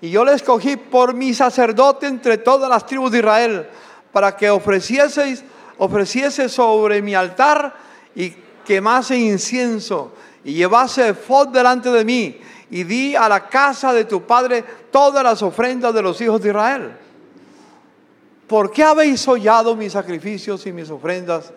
Y 0.00 0.10
yo 0.10 0.24
le 0.24 0.32
escogí 0.32 0.76
por 0.76 1.14
mi 1.14 1.34
sacerdote 1.34 2.06
entre 2.06 2.38
todas 2.38 2.68
las 2.68 2.86
tribus 2.86 3.12
de 3.12 3.18
Israel, 3.18 3.68
para 4.12 4.36
que 4.36 4.50
ofrecieseis, 4.50 5.44
ofreciese 5.78 6.48
sobre 6.48 7.00
mi 7.02 7.14
altar 7.14 7.74
y 8.14 8.30
quemase 8.64 9.16
incienso 9.16 10.12
y 10.44 10.54
llevase 10.54 11.14
fod 11.14 11.48
delante 11.48 11.90
de 11.90 12.04
mí 12.04 12.40
y 12.70 12.84
di 12.84 13.16
a 13.16 13.28
la 13.28 13.48
casa 13.48 13.92
de 13.92 14.04
tu 14.04 14.22
padre 14.22 14.64
todas 14.90 15.22
las 15.22 15.42
ofrendas 15.42 15.92
de 15.92 16.02
los 16.02 16.20
hijos 16.20 16.40
de 16.40 16.48
Israel. 16.50 16.96
¿Por 18.46 18.70
qué 18.70 18.82
habéis 18.82 19.26
hollado 19.28 19.76
mis 19.76 19.92
sacrificios 19.92 20.66
y 20.66 20.72
mis 20.72 20.90
ofrendas 20.90 21.52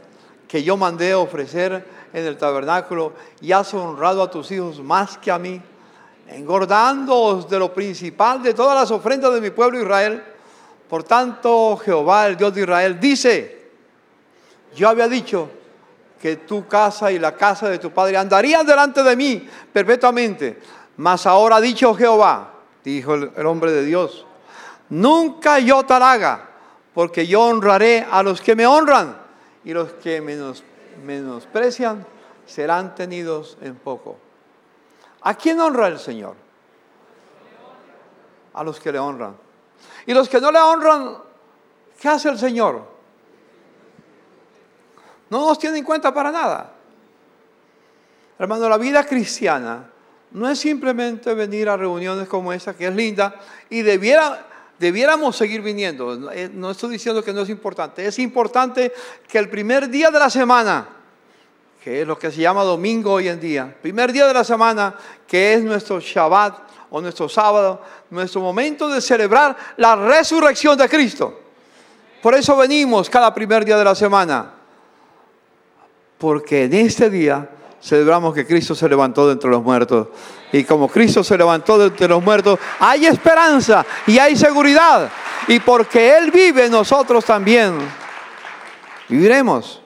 que 0.47 0.63
yo 0.63 0.77
mandé 0.77 1.15
ofrecer 1.15 1.85
en 2.13 2.25
el 2.25 2.37
tabernáculo 2.37 3.13
y 3.41 3.51
has 3.51 3.73
honrado 3.73 4.21
a 4.21 4.29
tus 4.29 4.51
hijos 4.51 4.79
más 4.79 5.17
que 5.17 5.31
a 5.31 5.39
mí, 5.39 5.61
engordándoos 6.27 7.49
de 7.49 7.57
lo 7.59 7.73
principal 7.73 8.43
de 8.43 8.53
todas 8.53 8.75
las 8.75 8.91
ofrendas 8.91 9.33
de 9.33 9.41
mi 9.41 9.49
pueblo 9.49 9.81
Israel? 9.81 10.23
Por 10.87 11.03
tanto, 11.03 11.77
Jehová, 11.77 12.27
el 12.27 12.37
Dios 12.37 12.53
de 12.53 12.61
Israel, 12.61 12.99
dice, 12.99 13.69
yo 14.75 14.89
había 14.89 15.07
dicho, 15.07 15.49
que 16.23 16.37
tu 16.37 16.65
casa 16.69 17.11
y 17.11 17.19
la 17.19 17.35
casa 17.35 17.67
de 17.67 17.79
tu 17.79 17.91
padre 17.91 18.15
andarían 18.15 18.65
delante 18.65 19.03
de 19.03 19.13
mí 19.13 19.45
perpetuamente. 19.73 20.57
Mas 20.95 21.25
ahora 21.25 21.57
ha 21.57 21.59
dicho 21.59 21.93
Jehová, 21.93 22.49
dijo 22.81 23.15
el, 23.15 23.45
hombre 23.45 23.73
de 23.73 23.83
Dios, 23.83 24.25
nunca 24.87 25.59
yo 25.59 25.83
tal 25.83 26.01
haga, 26.01 26.47
porque 26.93 27.27
yo 27.27 27.41
honraré 27.41 28.07
a 28.09 28.23
los 28.23 28.39
que 28.39 28.55
me 28.55 28.65
honran 28.65 29.17
y 29.65 29.73
los 29.73 29.91
que 29.95 30.21
menos, 30.21 30.63
menosprecian 31.05 32.07
serán 32.45 32.95
tenidos 32.95 33.57
en 33.59 33.75
poco. 33.75 34.15
¿A 35.23 35.33
quién 35.33 35.59
honra 35.59 35.87
el 35.87 35.99
Señor? 35.99 36.37
A 38.53 38.63
los 38.63 38.79
que 38.79 38.93
le 38.93 38.99
honran. 38.99 39.35
Y 40.05 40.13
los 40.13 40.29
que 40.29 40.39
no 40.39 40.53
le 40.53 40.59
honran, 40.59 41.17
¿qué 41.99 42.07
hace 42.07 42.29
el 42.29 42.39
Señor? 42.39 42.92
No 45.33 45.47
nos 45.47 45.57
tiene 45.57 45.79
en 45.79 45.83
cuenta 45.83 46.13
para 46.13 46.31
nada. 46.31 46.73
Hermano, 48.37 48.69
la 48.69 48.77
vida 48.77 49.03
cristiana 49.03 49.89
no 50.29 50.47
es 50.47 50.59
simplemente 50.59 51.33
venir 51.33 51.67
a 51.69 51.75
reuniones 51.75 52.27
como 52.27 52.53
esta, 52.53 52.75
que 52.75 52.85
es 52.85 52.95
linda, 52.95 53.33
y 53.67 53.81
debiera, 53.81 54.45
debiéramos 54.77 55.35
seguir 55.35 55.63
viniendo. 55.63 56.31
Eh, 56.31 56.51
no 56.53 56.69
estoy 56.69 56.91
diciendo 56.91 57.23
que 57.23 57.33
no 57.33 57.41
es 57.41 57.49
importante. 57.49 58.05
Es 58.05 58.19
importante 58.19 58.93
que 59.27 59.39
el 59.39 59.49
primer 59.49 59.89
día 59.89 60.11
de 60.11 60.19
la 60.19 60.29
semana, 60.29 60.87
que 61.83 62.01
es 62.01 62.07
lo 62.07 62.19
que 62.19 62.29
se 62.29 62.39
llama 62.39 62.63
domingo 62.63 63.13
hoy 63.13 63.27
en 63.27 63.39
día, 63.39 63.75
primer 63.81 64.13
día 64.13 64.27
de 64.27 64.35
la 64.35 64.43
semana, 64.43 64.93
que 65.25 65.55
es 65.55 65.63
nuestro 65.63 65.99
Shabbat 65.99 66.59
o 66.91 67.01
nuestro 67.01 67.27
sábado, 67.27 67.81
nuestro 68.11 68.39
momento 68.39 68.87
de 68.87 69.01
celebrar 69.01 69.57
la 69.77 69.95
resurrección 69.95 70.77
de 70.77 70.87
Cristo. 70.87 71.39
Por 72.21 72.35
eso 72.35 72.55
venimos 72.55 73.09
cada 73.09 73.33
primer 73.33 73.65
día 73.65 73.77
de 73.77 73.83
la 73.83 73.95
semana 73.95 74.52
porque 76.23 76.63
en 76.63 76.73
este 76.73 77.09
día 77.09 77.49
celebramos 77.81 78.33
que 78.33 78.47
Cristo 78.47 78.73
se 78.73 78.87
levantó 78.87 79.27
de 79.27 79.33
entre 79.33 79.49
los 79.49 79.61
muertos. 79.61 80.07
Y 80.53 80.63
como 80.63 80.87
Cristo 80.87 81.21
se 81.21 81.37
levantó 81.37 81.77
de 81.77 81.87
entre 81.87 82.07
los 82.07 82.23
muertos, 82.23 82.57
hay 82.79 83.07
esperanza 83.07 83.85
y 84.07 84.17
hay 84.19 84.37
seguridad. 84.37 85.11
Y 85.49 85.59
porque 85.59 86.17
Él 86.17 86.31
vive, 86.31 86.69
nosotros 86.69 87.25
también 87.25 87.77
viviremos. 89.09 89.81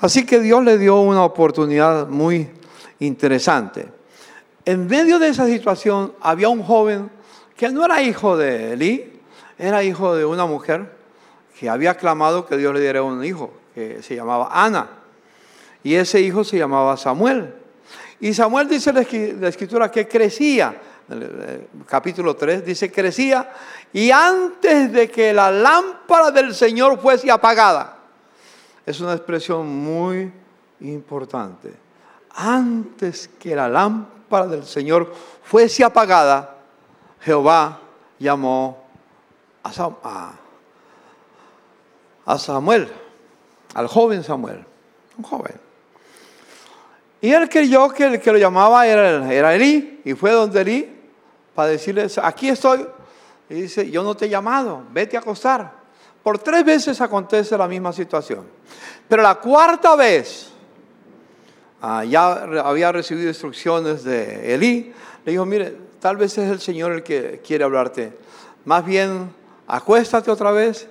Así 0.00 0.26
que 0.26 0.40
Dios 0.40 0.64
le 0.64 0.78
dio 0.78 0.98
una 0.98 1.22
oportunidad 1.22 2.08
muy 2.08 2.50
interesante. 2.98 3.88
En 4.64 4.88
medio 4.88 5.20
de 5.20 5.28
esa 5.28 5.46
situación 5.46 6.12
había 6.20 6.48
un 6.48 6.64
joven 6.64 7.08
que 7.56 7.68
no 7.68 7.84
era 7.84 8.02
hijo 8.02 8.36
de 8.36 8.72
Eli, 8.72 9.20
era 9.56 9.84
hijo 9.84 10.16
de 10.16 10.24
una 10.24 10.44
mujer 10.44 10.92
que 11.56 11.68
había 11.68 11.96
clamado 11.96 12.46
que 12.46 12.56
Dios 12.56 12.74
le 12.74 12.80
diera 12.80 13.04
un 13.04 13.24
hijo, 13.24 13.52
que 13.76 14.02
se 14.02 14.16
llamaba 14.16 14.48
Ana. 14.50 14.95
Y 15.86 15.94
ese 15.94 16.20
hijo 16.20 16.42
se 16.42 16.58
llamaba 16.58 16.96
Samuel. 16.96 17.54
Y 18.18 18.34
Samuel 18.34 18.68
dice 18.68 18.92
la 18.92 19.48
escritura 19.48 19.88
que 19.88 20.08
crecía, 20.08 20.74
capítulo 21.86 22.34
3, 22.34 22.66
dice 22.66 22.90
crecía, 22.90 23.52
y 23.92 24.10
antes 24.10 24.92
de 24.92 25.08
que 25.08 25.32
la 25.32 25.48
lámpara 25.52 26.32
del 26.32 26.56
Señor 26.56 26.98
fuese 26.98 27.30
apagada. 27.30 27.98
Es 28.84 28.98
una 28.98 29.12
expresión 29.12 29.68
muy 29.68 30.32
importante. 30.80 31.72
Antes 32.34 33.30
que 33.38 33.54
la 33.54 33.68
lámpara 33.68 34.48
del 34.48 34.64
Señor 34.64 35.14
fuese 35.44 35.84
apagada, 35.84 36.56
Jehová 37.20 37.78
llamó 38.18 38.82
a, 39.62 40.32
a 42.24 42.38
Samuel, 42.40 42.88
al 43.72 43.86
joven 43.86 44.24
Samuel, 44.24 44.66
un 45.16 45.22
joven. 45.22 45.65
Y 47.20 47.32
él 47.32 47.48
creyó 47.48 47.88
que 47.88 48.04
el 48.04 48.20
que 48.20 48.32
lo 48.32 48.38
llamaba 48.38 48.86
era, 48.86 49.32
era 49.32 49.54
Elí, 49.54 50.00
y 50.04 50.14
fue 50.14 50.32
donde 50.32 50.60
Elí 50.60 50.96
para 51.54 51.70
decirle, 51.70 52.06
aquí 52.22 52.48
estoy. 52.48 52.86
Y 53.48 53.54
dice, 53.54 53.90
yo 53.90 54.02
no 54.02 54.16
te 54.16 54.26
he 54.26 54.28
llamado, 54.28 54.84
vete 54.92 55.16
a 55.16 55.20
acostar. 55.20 55.72
Por 56.22 56.38
tres 56.38 56.64
veces 56.64 57.00
acontece 57.00 57.56
la 57.56 57.68
misma 57.68 57.92
situación. 57.92 58.44
Pero 59.08 59.22
la 59.22 59.36
cuarta 59.36 59.94
vez, 59.96 60.48
ah, 61.80 62.04
ya 62.04 62.32
había 62.64 62.92
recibido 62.92 63.28
instrucciones 63.28 64.04
de 64.04 64.54
Elí, 64.54 64.92
le 65.24 65.32
dijo, 65.32 65.46
mire, 65.46 65.76
tal 66.00 66.16
vez 66.16 66.36
es 66.38 66.50
el 66.50 66.60
Señor 66.60 66.92
el 66.92 67.02
que 67.02 67.40
quiere 67.44 67.64
hablarte. 67.64 68.12
Más 68.64 68.84
bien, 68.84 69.30
acuéstate 69.66 70.30
otra 70.30 70.50
vez 70.50 70.88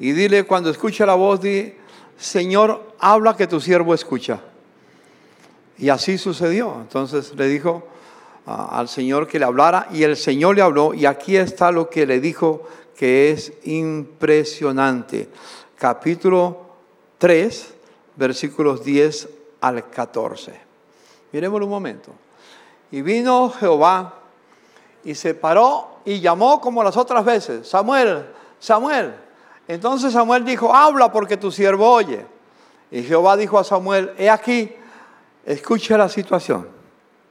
y 0.00 0.12
dile 0.12 0.44
cuando 0.44 0.70
escuche 0.70 1.04
la 1.04 1.14
voz, 1.14 1.40
di, 1.40 1.74
Señor, 2.16 2.94
habla 2.98 3.36
que 3.36 3.46
tu 3.46 3.60
siervo 3.60 3.94
escucha. 3.94 4.40
Y 5.78 5.88
así 5.88 6.18
sucedió. 6.18 6.74
Entonces 6.80 7.34
le 7.36 7.46
dijo 7.46 7.84
al 8.46 8.88
Señor 8.88 9.26
que 9.26 9.38
le 9.38 9.44
hablara 9.44 9.88
y 9.92 10.02
el 10.02 10.16
Señor 10.16 10.56
le 10.56 10.62
habló 10.62 10.94
y 10.94 11.06
aquí 11.06 11.36
está 11.36 11.70
lo 11.70 11.88
que 11.90 12.06
le 12.06 12.20
dijo 12.20 12.62
que 12.96 13.30
es 13.30 13.52
impresionante. 13.64 15.28
Capítulo 15.76 16.58
3, 17.18 17.74
versículos 18.16 18.82
10 18.82 19.28
al 19.60 19.88
14. 19.88 20.60
Miremoslo 21.32 21.66
un 21.66 21.70
momento. 21.70 22.12
Y 22.90 23.02
vino 23.02 23.50
Jehová 23.50 24.14
y 25.04 25.14
se 25.14 25.34
paró 25.34 26.00
y 26.04 26.20
llamó 26.20 26.60
como 26.60 26.82
las 26.82 26.96
otras 26.96 27.24
veces, 27.24 27.68
Samuel, 27.68 28.26
Samuel. 28.58 29.14
Entonces 29.68 30.12
Samuel 30.12 30.44
dijo, 30.44 30.74
habla 30.74 31.12
porque 31.12 31.36
tu 31.36 31.52
siervo 31.52 31.90
oye. 31.90 32.24
Y 32.90 33.02
Jehová 33.02 33.36
dijo 33.36 33.58
a 33.58 33.64
Samuel, 33.64 34.12
he 34.16 34.30
aquí, 34.30 34.72
Escucha 35.48 35.96
la 35.96 36.10
situación. 36.10 36.68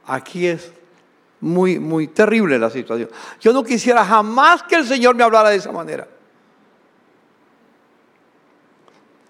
Aquí 0.04 0.48
es 0.48 0.72
muy, 1.40 1.78
muy 1.78 2.08
terrible 2.08 2.58
la 2.58 2.68
situación. 2.68 3.08
Yo 3.40 3.52
no 3.52 3.62
quisiera 3.62 4.04
jamás 4.04 4.64
que 4.64 4.74
el 4.74 4.84
Señor 4.84 5.14
me 5.14 5.22
hablara 5.22 5.50
de 5.50 5.56
esa 5.56 5.70
manera. 5.70 6.08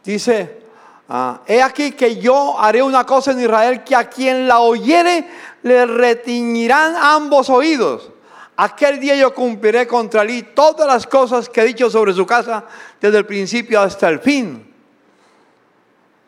Dice, 0.03 0.63
ah, 1.07 1.43
he 1.47 1.61
aquí 1.63 1.93
que 1.93 2.17
yo 2.17 2.59
haré 2.59 2.83
una 2.83 3.05
cosa 3.05 3.33
en 3.33 3.41
Israel 3.41 3.85
que 3.85 3.95
a 3.95 4.09
quien 4.09 4.49
la 4.49 4.61
oyere 4.61 5.29
le 5.65 5.85
retiñirán 5.85 6.97
ambos 6.97 7.51
oídos. 7.51 8.11
Aquel 8.57 8.99
día 9.01 9.17
yo 9.17 9.35
cumpliré 9.35 9.87
contra 9.87 10.23
él 10.23 10.55
todas 10.55 10.87
las 10.87 11.07
cosas 11.07 11.51
que 11.51 11.61
he 11.61 11.65
dicho 11.67 11.91
sobre 11.91 12.15
su 12.15 12.25
casa 12.25 12.65
desde 12.99 13.19
el 13.19 13.27
principio 13.27 13.83
hasta 13.83 14.09
el 14.09 14.21
fin. 14.21 14.75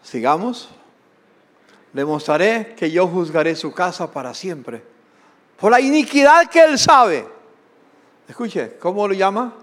Sigamos. 0.02 0.68
Le 1.92 2.04
mostraré 2.04 2.74
que 2.76 2.90
yo 2.90 3.06
juzgaré 3.08 3.56
su 3.56 3.72
casa 3.72 4.10
para 4.10 4.32
siempre. 4.34 4.82
Por 5.58 5.72
la 5.72 5.80
iniquidad 5.80 6.48
que 6.48 6.62
él 6.62 6.78
sabe. 6.78 7.26
Escuche, 8.28 8.76
¿cómo 8.78 9.08
lo 9.08 9.14
llama? 9.14 9.54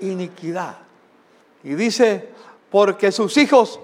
Iniquidad. 0.00 0.78
Y 1.62 1.74
dice, 1.74 2.30
porque 2.70 3.12
sus 3.12 3.36
hijos 3.36 3.80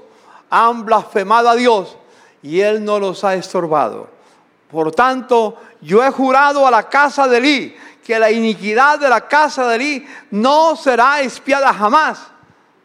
han 0.51 0.85
blasfemado 0.85 1.49
a 1.49 1.55
Dios 1.55 1.97
y 2.43 2.61
él 2.61 2.85
no 2.85 2.99
los 2.99 3.23
ha 3.25 3.35
estorbado. 3.35 4.09
Por 4.71 4.93
tanto, 4.93 5.57
yo 5.81 6.05
he 6.05 6.11
jurado 6.11 6.67
a 6.67 6.71
la 6.71 6.89
casa 6.89 7.27
de 7.27 7.39
Eli 7.39 7.77
que 8.05 8.19
la 8.19 8.31
iniquidad 8.31 8.99
de 8.99 9.09
la 9.09 9.27
casa 9.27 9.69
de 9.69 9.77
Eli 9.77 10.07
no 10.31 10.77
será 10.77 11.21
espiada 11.21 11.73
jamás, 11.73 12.29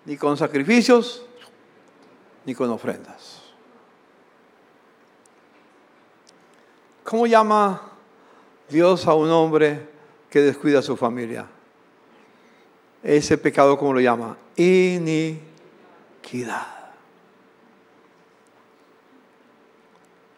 ni 0.05 0.17
con 0.17 0.38
sacrificios, 0.38 1.23
ni 2.45 2.53
con 2.53 2.69
ofrendas. 2.69 3.14
¿Cómo 7.05 7.25
llama 7.27 7.81
Dios 8.67 9.05
a 9.05 9.13
un 9.13 9.29
hombre 9.29 9.87
que 10.27 10.41
descuida 10.41 10.79
a 10.79 10.81
su 10.81 10.97
familia? 10.97 11.45
Ese 13.03 13.37
pecado, 13.37 13.77
¿cómo 13.77 13.93
lo 13.93 13.99
llama? 14.01 14.35
Iniquidad. 14.55 15.35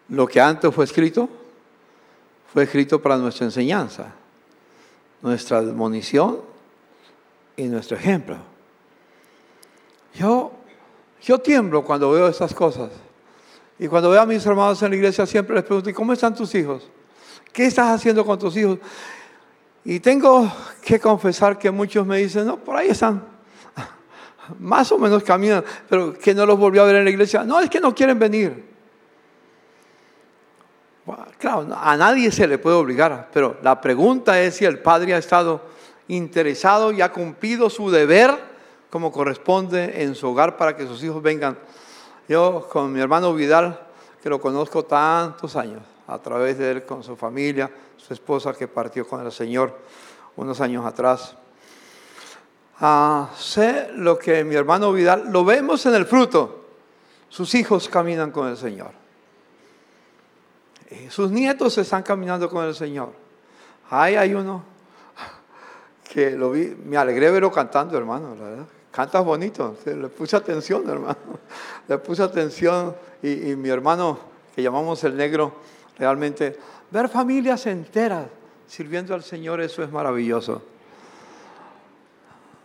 Lo 0.10 0.28
que 0.28 0.42
antes 0.42 0.76
fue 0.76 0.84
escrito, 0.84 1.30
fue 2.54 2.64
escrito 2.64 3.02
para 3.02 3.16
nuestra 3.16 3.46
enseñanza, 3.46 4.14
nuestra 5.22 5.60
admonición 5.60 6.42
y 7.56 7.64
nuestro 7.64 7.96
ejemplo. 7.96 8.36
Yo, 10.16 10.52
yo 11.22 11.40
tiemblo 11.40 11.86
cuando 11.86 12.12
veo 12.12 12.28
estas 12.28 12.54
cosas. 12.54 12.92
Y 13.80 13.88
cuando 13.88 14.10
veo 14.10 14.22
a 14.22 14.26
mis 14.26 14.46
hermanos 14.46 14.82
en 14.82 14.90
la 14.90 14.96
iglesia 14.96 15.26
siempre 15.26 15.56
les 15.56 15.64
pregunto, 15.64 15.90
¿y 15.90 15.94
cómo 15.94 16.14
están 16.14 16.34
tus 16.34 16.54
hijos? 16.56 16.90
¿Qué 17.54 17.66
estás 17.66 17.88
haciendo 17.96 18.26
con 18.26 18.38
tus 18.40 18.56
hijos? 18.58 18.80
Y 19.86 20.00
tengo 20.00 20.52
que 20.82 21.00
confesar 21.00 21.58
que 21.58 21.70
muchos 21.70 22.06
me 22.06 22.18
dicen, 22.18 22.46
no, 22.48 22.58
por 22.58 22.76
ahí 22.76 22.90
están. 22.90 23.24
Más 24.60 24.92
o 24.92 24.98
menos 24.98 25.24
caminan, 25.24 25.64
pero 25.88 26.18
que 26.18 26.34
no 26.34 26.46
los 26.46 26.58
volvió 26.58 26.82
a 26.82 26.86
ver 26.86 26.96
en 26.98 27.04
la 27.06 27.10
iglesia. 27.10 27.44
No, 27.44 27.60
es 27.60 27.70
que 27.70 27.80
no 27.80 27.94
quieren 27.94 28.18
venir. 28.18 28.66
claro, 31.38 31.68
a 31.80 31.96
nadie 31.96 32.32
se 32.32 32.48
le 32.48 32.58
puede 32.58 32.76
obligar, 32.76 33.30
pero 33.32 33.58
la 33.62 33.80
pregunta 33.80 34.42
es 34.42 34.56
si 34.56 34.66
el 34.66 34.80
padre 34.80 35.14
ha 35.14 35.20
estado 35.20 35.62
interesado 36.08 36.92
y 36.92 37.02
ha 37.02 37.12
cumplido 37.12 37.70
su 37.70 37.92
deber 37.92 38.58
como 38.90 39.12
corresponde 39.12 40.04
en 40.04 40.16
su 40.16 40.28
hogar 40.28 40.58
para 40.58 40.76
que 40.76 40.88
sus 40.88 41.04
hijos 41.04 41.22
vengan 41.22 41.58
yo 42.28 42.68
con 42.70 42.92
mi 42.92 43.00
hermano 43.00 43.34
Vidal, 43.34 43.80
que 44.22 44.30
lo 44.30 44.40
conozco 44.42 44.84
tantos 44.84 45.56
años, 45.56 45.82
a 46.08 46.20
través 46.20 46.58
de 46.58 46.72
él, 46.72 46.86
con 46.86 47.04
su 47.04 47.16
familia, 47.16 47.72
su 47.96 48.14
esposa 48.14 48.54
que 48.54 48.68
partió 48.68 49.08
con 49.08 49.26
el 49.26 49.32
Señor 49.32 49.78
unos 50.36 50.62
años 50.62 50.86
atrás. 50.86 51.36
Ah, 52.80 53.30
sé 53.38 53.90
lo 53.94 54.18
que 54.18 54.44
mi 54.44 54.56
hermano 54.56 54.94
Vidal, 54.94 55.32
lo 55.32 55.44
vemos 55.44 55.86
en 55.86 55.96
el 55.96 56.06
fruto. 56.06 56.66
Sus 57.30 57.56
hijos 57.56 57.90
caminan 57.90 58.32
con 58.32 58.48
el 58.48 58.58
Señor. 58.58 58.92
Y 60.92 61.10
sus 61.10 61.32
nietos 61.32 61.78
están 61.78 62.04
caminando 62.04 62.50
con 62.50 62.66
el 62.66 62.76
Señor. 62.76 63.12
Ahí 63.90 64.16
hay 64.16 64.34
uno 64.34 64.64
que 66.12 66.32
lo 66.32 66.52
vi, 66.52 66.76
me 66.86 66.98
alegré 66.98 67.32
verlo 67.32 67.52
cantando, 67.52 67.98
hermano, 67.98 68.36
la 68.36 68.44
verdad. 68.44 68.66
Cantas 68.92 69.24
bonito, 69.24 69.78
le 69.86 70.08
puse 70.08 70.36
atención, 70.36 70.90
hermano. 70.90 71.18
Le 71.88 71.98
puse 71.98 72.24
atención 72.24 72.96
y, 73.22 73.56
mi 73.56 73.70
hermano, 73.70 74.20
que 74.56 74.64
llamamos 74.64 75.04
el 75.04 75.16
negro, 75.16 75.54
realmente, 75.98 76.58
ver 76.92 77.10
familias 77.10 77.66
enteras 77.68 78.28
sirviendo 78.68 79.14
al 79.14 79.24
Señor, 79.24 79.62
eso 79.62 79.84
es 79.84 79.92
maravilloso. 79.92 80.62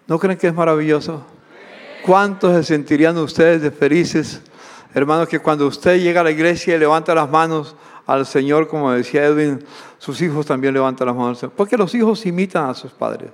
¿No 0.07 0.19
creen 0.19 0.39
que 0.39 0.49
es 0.49 0.55
maravilloso? 0.55 1.23
¿Cuántos 2.05 2.57
se 2.57 2.65
sentirían 2.65 3.17
ustedes 3.19 3.63
de 3.63 3.71
felices, 3.71 4.41
hermanos, 4.95 5.29
que 5.29 5.39
cuando 5.39 5.67
usted 5.67 6.01
llega 6.01 6.23
a 6.23 6.25
la 6.25 6.33
iglesia 6.33 6.75
y 6.75 6.79
levanta 6.79 7.15
las 7.15 7.31
manos 7.31 7.77
al 8.07 8.27
Señor, 8.27 8.67
como 8.67 8.91
decía 8.91 9.25
Edwin, 9.25 9.65
sus 9.99 10.21
hijos 10.21 10.47
también 10.47 10.75
levantan 10.75 11.07
las 11.07 11.15
manos 11.15 11.31
al 11.31 11.37
Señor? 11.37 11.53
Porque 11.57 11.77
los 11.77 11.95
hijos 11.95 12.27
imitan 12.27 12.69
a 12.69 12.75
sus 12.75 12.91
padres. 12.91 13.31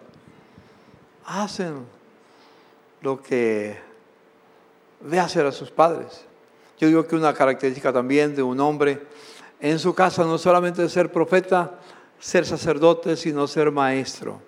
Hacen 1.25 1.87
lo 3.01 3.23
que 3.23 3.79
ve 5.01 5.21
hacer 5.21 5.47
a 5.47 5.53
sus 5.53 5.71
padres. 5.71 6.25
Yo 6.79 6.89
digo 6.89 7.07
que 7.07 7.17
una 7.17 7.35
característica 7.35 7.93
también 7.93 8.35
de 8.35 8.43
un 8.43 8.61
hombre 8.61 9.03
en 9.61 9.79
su 9.79 9.95
casa 9.95 10.25
no 10.25 10.39
solamente 10.39 10.89
ser 10.89 11.11
profeta, 11.11 11.79
ser 12.21 12.47
sacerdote, 12.47 13.17
sino 13.17 13.47
ser 13.47 13.71
maestro. 13.71 14.41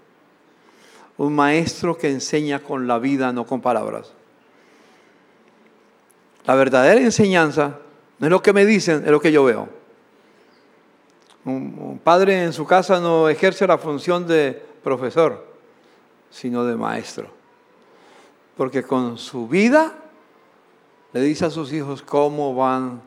Un 1.17 1.35
maestro 1.35 1.97
que 1.97 2.09
enseña 2.09 2.61
con 2.61 2.87
la 2.87 2.99
vida, 2.99 3.33
no 3.33 3.45
con 3.45 3.61
palabras. 3.61 4.13
La 6.47 6.55
verdadera 6.55 7.01
enseñanza 7.01 7.79
no 8.19 8.27
es 8.27 8.31
lo 8.31 8.43
que 8.43 8.53
me 8.53 8.65
dicen, 8.65 9.03
es 9.05 9.11
lo 9.11 9.21
que 9.21 9.33
yo 9.33 9.45
veo. 9.45 9.69
Un, 11.45 12.01
padre 12.03 12.45
en 12.45 12.53
su 12.53 12.67
casa 12.67 13.01
no 13.01 13.29
ejerce 13.29 13.67
la 13.67 13.79
función 13.79 14.27
de 14.27 14.63
profesor, 14.83 15.47
sino 16.31 16.65
de 16.65 16.77
maestro. 16.77 17.40
Porque 18.57 18.83
con 18.83 19.19
su 19.19 19.49
vida 19.49 19.95
le 21.13 21.21
dice 21.21 21.47
a 21.47 21.51
sus 21.51 21.73
hijos 21.73 22.03
cómo 22.03 22.55
van, 22.55 23.03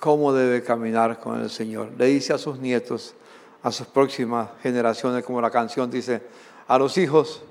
cómo 0.00 0.32
debe 0.32 0.62
caminar 0.62 1.20
con 1.20 1.40
el 1.40 1.50
Señor. 1.50 1.90
Le 1.96 2.06
dice 2.06 2.32
a 2.32 2.38
sus 2.38 2.58
nietos, 2.58 3.14
a 3.62 3.70
sus 3.70 3.86
próximas 3.86 4.48
generaciones, 4.62 5.24
como 5.24 5.40
la 5.40 5.50
canción 5.50 5.90
dice, 5.90 6.22
a 6.66 6.78
los 6.78 6.98
hijos 6.98 7.42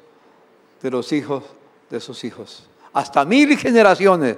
de 0.81 0.91
los 0.91 1.11
hijos 1.11 1.43
de 1.89 1.99
sus 1.99 2.23
hijos. 2.23 2.67
Hasta 2.93 3.25
mil 3.25 3.57
generaciones 3.57 4.37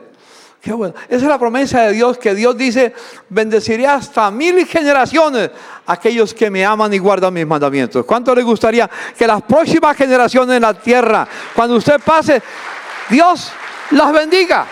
Esa 0.63 0.93
es 1.09 1.23
la 1.23 1.39
promesa 1.39 1.83
de 1.83 1.93
Dios 1.93 2.17
que 2.17 2.35
Dios 2.35 2.57
dice, 2.57 2.93
bendeciré 3.29 3.87
hasta 3.87 4.29
mil 4.31 4.65
generaciones 4.65 5.51
aquellos 5.85 6.33
que 6.33 6.49
me 6.49 6.65
aman 6.65 6.93
y 6.93 6.97
guardan 6.97 7.33
mis 7.33 7.47
mandamientos. 7.47 8.05
¿Cuánto 8.05 8.35
le 8.35 8.43
gustaría 8.43 8.89
que 9.17 9.25
las 9.25 9.41
próximas 9.43 9.95
generaciones 9.95 10.57
en 10.57 10.61
la 10.63 10.73
tierra, 10.73 11.25
cuando 11.55 11.77
usted 11.77 12.01
pase, 12.01 12.41
Dios 13.09 13.51
las 13.91 14.11
bendiga? 14.11 14.67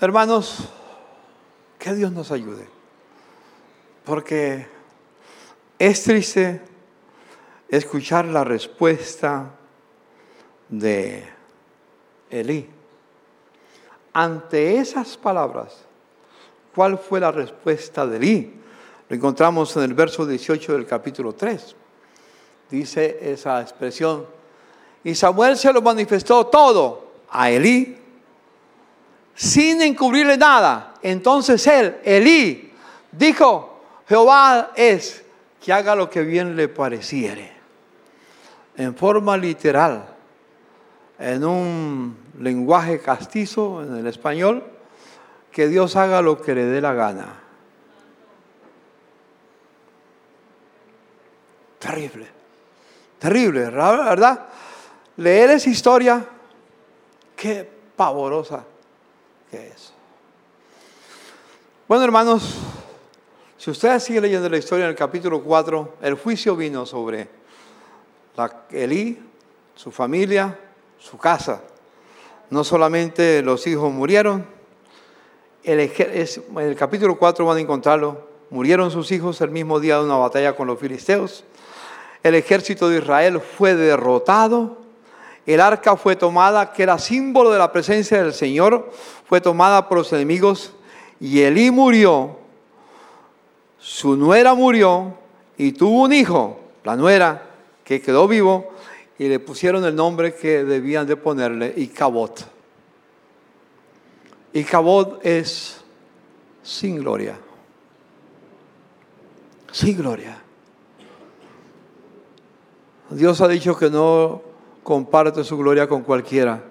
Hermanos, 0.00 0.68
que 1.78 1.94
Dios 1.94 2.12
nos 2.12 2.30
ayude. 2.30 2.68
Porque 4.04 4.68
es 5.78 6.04
triste 6.04 6.62
escuchar 7.68 8.26
la 8.26 8.44
respuesta 8.44 9.50
de 10.68 11.24
Elí. 12.30 12.68
Ante 14.12 14.78
esas 14.78 15.16
palabras, 15.16 15.84
¿cuál 16.74 16.98
fue 16.98 17.20
la 17.20 17.30
respuesta 17.30 18.06
de 18.06 18.16
Elí? 18.16 18.54
Lo 19.08 19.16
encontramos 19.16 19.76
en 19.76 19.82
el 19.84 19.94
verso 19.94 20.26
18 20.26 20.72
del 20.72 20.86
capítulo 20.86 21.32
3. 21.32 21.76
Dice 22.70 23.18
esa 23.22 23.60
expresión. 23.60 24.26
Y 25.04 25.14
Samuel 25.14 25.56
se 25.56 25.72
lo 25.72 25.82
manifestó 25.82 26.46
todo 26.46 27.12
a 27.30 27.50
Elí 27.50 27.96
sin 29.34 29.82
encubrirle 29.82 30.36
nada. 30.36 30.94
Entonces 31.02 31.64
él, 31.66 31.98
Elí, 32.02 32.72
dijo, 33.12 33.80
Jehová 34.08 34.72
es 34.74 35.22
que 35.62 35.72
haga 35.72 35.94
lo 35.94 36.10
que 36.10 36.22
bien 36.22 36.56
le 36.56 36.68
pareciere. 36.68 37.52
En 38.76 38.96
forma 38.96 39.36
literal 39.36 40.15
en 41.18 41.44
un 41.44 42.16
lenguaje 42.40 43.00
castizo, 43.00 43.82
en 43.82 43.96
el 43.96 44.06
español, 44.06 44.62
que 45.50 45.68
Dios 45.68 45.96
haga 45.96 46.20
lo 46.20 46.40
que 46.40 46.54
le 46.54 46.64
dé 46.66 46.80
la 46.80 46.92
gana. 46.92 47.40
Terrible, 51.78 52.26
terrible, 53.18 53.70
¿verdad? 53.70 54.46
Leer 55.16 55.50
esa 55.50 55.70
historia, 55.70 56.26
qué 57.34 57.68
pavorosa 57.96 58.64
que 59.50 59.68
es. 59.68 59.92
Bueno, 61.88 62.04
hermanos, 62.04 62.56
si 63.56 63.70
ustedes 63.70 64.02
siguen 64.02 64.24
leyendo 64.24 64.48
la 64.48 64.58
historia 64.58 64.84
en 64.84 64.90
el 64.90 64.96
capítulo 64.96 65.42
4, 65.42 65.96
el 66.02 66.14
juicio 66.14 66.56
vino 66.56 66.84
sobre 66.84 67.28
la 68.36 68.64
Elí, 68.70 69.18
su 69.74 69.90
familia, 69.90 70.58
su 70.98 71.18
casa. 71.18 71.62
No 72.50 72.64
solamente 72.64 73.42
los 73.42 73.66
hijos 73.66 73.92
murieron, 73.92 74.46
el, 75.64 75.80
en 75.80 76.58
el 76.58 76.76
capítulo 76.76 77.18
4 77.18 77.44
van 77.44 77.56
a 77.56 77.60
encontrarlo, 77.60 78.28
murieron 78.50 78.90
sus 78.90 79.10
hijos 79.10 79.40
el 79.40 79.50
mismo 79.50 79.80
día 79.80 79.98
de 79.98 80.04
una 80.04 80.16
batalla 80.16 80.54
con 80.54 80.68
los 80.68 80.78
filisteos, 80.78 81.44
el 82.22 82.34
ejército 82.34 82.88
de 82.88 82.98
Israel 82.98 83.40
fue 83.40 83.74
derrotado, 83.74 84.78
el 85.46 85.60
arca 85.60 85.96
fue 85.96 86.16
tomada, 86.16 86.72
que 86.72 86.82
era 86.82 86.98
símbolo 86.98 87.50
de 87.50 87.58
la 87.58 87.72
presencia 87.72 88.22
del 88.22 88.32
Señor, 88.32 88.90
fue 89.28 89.40
tomada 89.40 89.88
por 89.88 89.98
los 89.98 90.12
enemigos 90.12 90.72
y 91.20 91.40
Elí 91.42 91.70
murió, 91.70 92.36
su 93.78 94.16
nuera 94.16 94.54
murió 94.54 95.14
y 95.56 95.72
tuvo 95.72 96.02
un 96.02 96.12
hijo, 96.12 96.58
la 96.82 96.96
nuera, 96.96 97.42
que 97.84 98.02
quedó 98.02 98.26
vivo, 98.26 98.72
y 99.18 99.28
le 99.28 99.38
pusieron 99.40 99.84
el 99.84 99.94
nombre 99.94 100.34
que 100.34 100.64
debían 100.64 101.06
de 101.06 101.16
ponerle, 101.16 101.72
Icabot. 101.76 102.46
Icabot 104.52 105.24
es 105.24 105.82
sin 106.62 106.96
gloria. 106.96 107.38
Sin 109.72 109.96
gloria. 109.96 110.42
Dios 113.10 113.40
ha 113.40 113.48
dicho 113.48 113.76
que 113.76 113.88
no 113.88 114.42
comparte 114.82 115.44
su 115.44 115.56
gloria 115.56 115.88
con 115.88 116.02
cualquiera, 116.02 116.62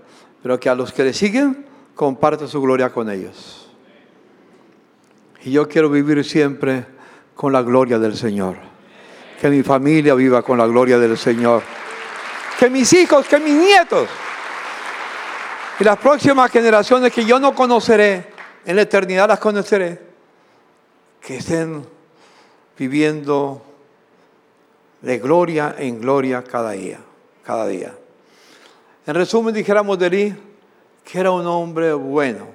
pero 0.43 0.59
que 0.59 0.69
a 0.69 0.75
los 0.75 0.91
que 0.91 1.03
le 1.03 1.13
siguen, 1.13 1.65
comparte 1.95 2.47
su 2.47 2.61
gloria 2.61 2.91
con 2.91 3.09
ellos. 3.09 3.69
Y 5.43 5.51
yo 5.51 5.67
quiero 5.67 5.89
vivir 5.89 6.23
siempre 6.23 6.85
con 7.35 7.53
la 7.53 7.61
gloria 7.61 7.99
del 7.99 8.15
Señor. 8.15 8.57
Que 9.39 9.49
mi 9.49 9.63
familia 9.63 10.13
viva 10.15 10.41
con 10.41 10.57
la 10.57 10.65
gloria 10.65 10.97
del 10.97 11.17
Señor 11.17 11.61
que 12.59 12.69
mis 12.69 12.91
hijos, 12.93 13.27
que 13.27 13.39
mis 13.39 13.53
nietos 13.53 14.07
y 15.79 15.83
las 15.83 15.97
próximas 15.97 16.49
generaciones 16.51 17.11
que 17.11 17.25
yo 17.25 17.39
no 17.39 17.53
conoceré, 17.53 18.27
en 18.65 18.75
la 18.75 18.83
eternidad 18.83 19.27
las 19.27 19.39
conoceré, 19.39 20.01
que 21.21 21.37
estén 21.37 21.85
viviendo 22.77 23.61
de 25.01 25.19
gloria 25.19 25.75
en 25.77 25.99
gloria 25.99 26.43
cada 26.43 26.71
día, 26.71 26.99
cada 27.43 27.67
día. 27.67 27.93
En 29.05 29.13
resumen, 29.13 29.53
dijéramos 29.53 29.99
de 29.99 30.07
él 30.07 30.37
que 31.03 31.19
era 31.19 31.29
un 31.29 31.45
hombre 31.45 31.93
bueno, 31.93 32.47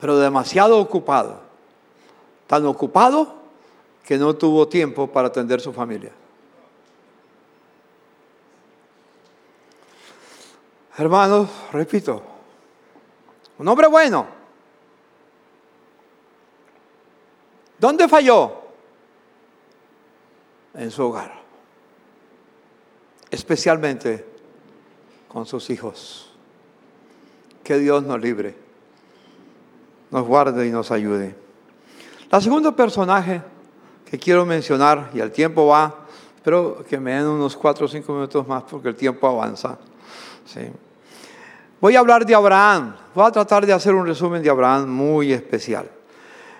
pero 0.00 0.18
demasiado 0.18 0.78
ocupado, 0.78 1.42
tan 2.46 2.64
ocupado 2.66 3.34
que 4.04 4.16
no 4.16 4.34
tuvo 4.34 4.68
tiempo 4.68 5.06
para 5.06 5.28
atender 5.28 5.60
su 5.60 5.72
familia. 5.72 6.12
Hermanos, 10.96 11.48
repito, 11.72 12.22
un 13.58 13.66
hombre 13.66 13.88
bueno. 13.88 14.26
¿Dónde 17.78 18.08
falló? 18.08 18.62
En 20.74 20.90
su 20.90 21.04
hogar. 21.04 21.42
Especialmente 23.30 24.24
con 25.26 25.46
sus 25.46 25.68
hijos. 25.70 26.30
Que 27.64 27.78
Dios 27.78 28.04
nos 28.04 28.20
libre, 28.20 28.54
nos 30.10 30.24
guarde 30.26 30.66
y 30.66 30.70
nos 30.70 30.92
ayude. 30.92 31.34
La 32.30 32.40
segunda 32.40 32.74
personaje 32.76 33.42
que 34.04 34.18
quiero 34.18 34.46
mencionar, 34.46 35.10
y 35.12 35.18
el 35.18 35.32
tiempo 35.32 35.66
va, 35.66 36.06
espero 36.36 36.84
que 36.88 37.00
me 37.00 37.14
den 37.14 37.26
unos 37.26 37.56
cuatro 37.56 37.86
o 37.86 37.88
cinco 37.88 38.12
minutos 38.12 38.46
más 38.46 38.62
porque 38.64 38.88
el 38.88 38.96
tiempo 38.96 39.26
avanza. 39.26 39.78
¿sí? 40.44 40.60
Voy 41.84 41.96
a 41.96 41.98
hablar 41.98 42.24
de 42.24 42.34
Abraham. 42.34 42.96
Voy 43.14 43.26
a 43.26 43.30
tratar 43.30 43.66
de 43.66 43.72
hacer 43.74 43.94
un 43.94 44.06
resumen 44.06 44.42
de 44.42 44.48
Abraham 44.48 44.88
muy 44.88 45.34
especial. 45.34 45.86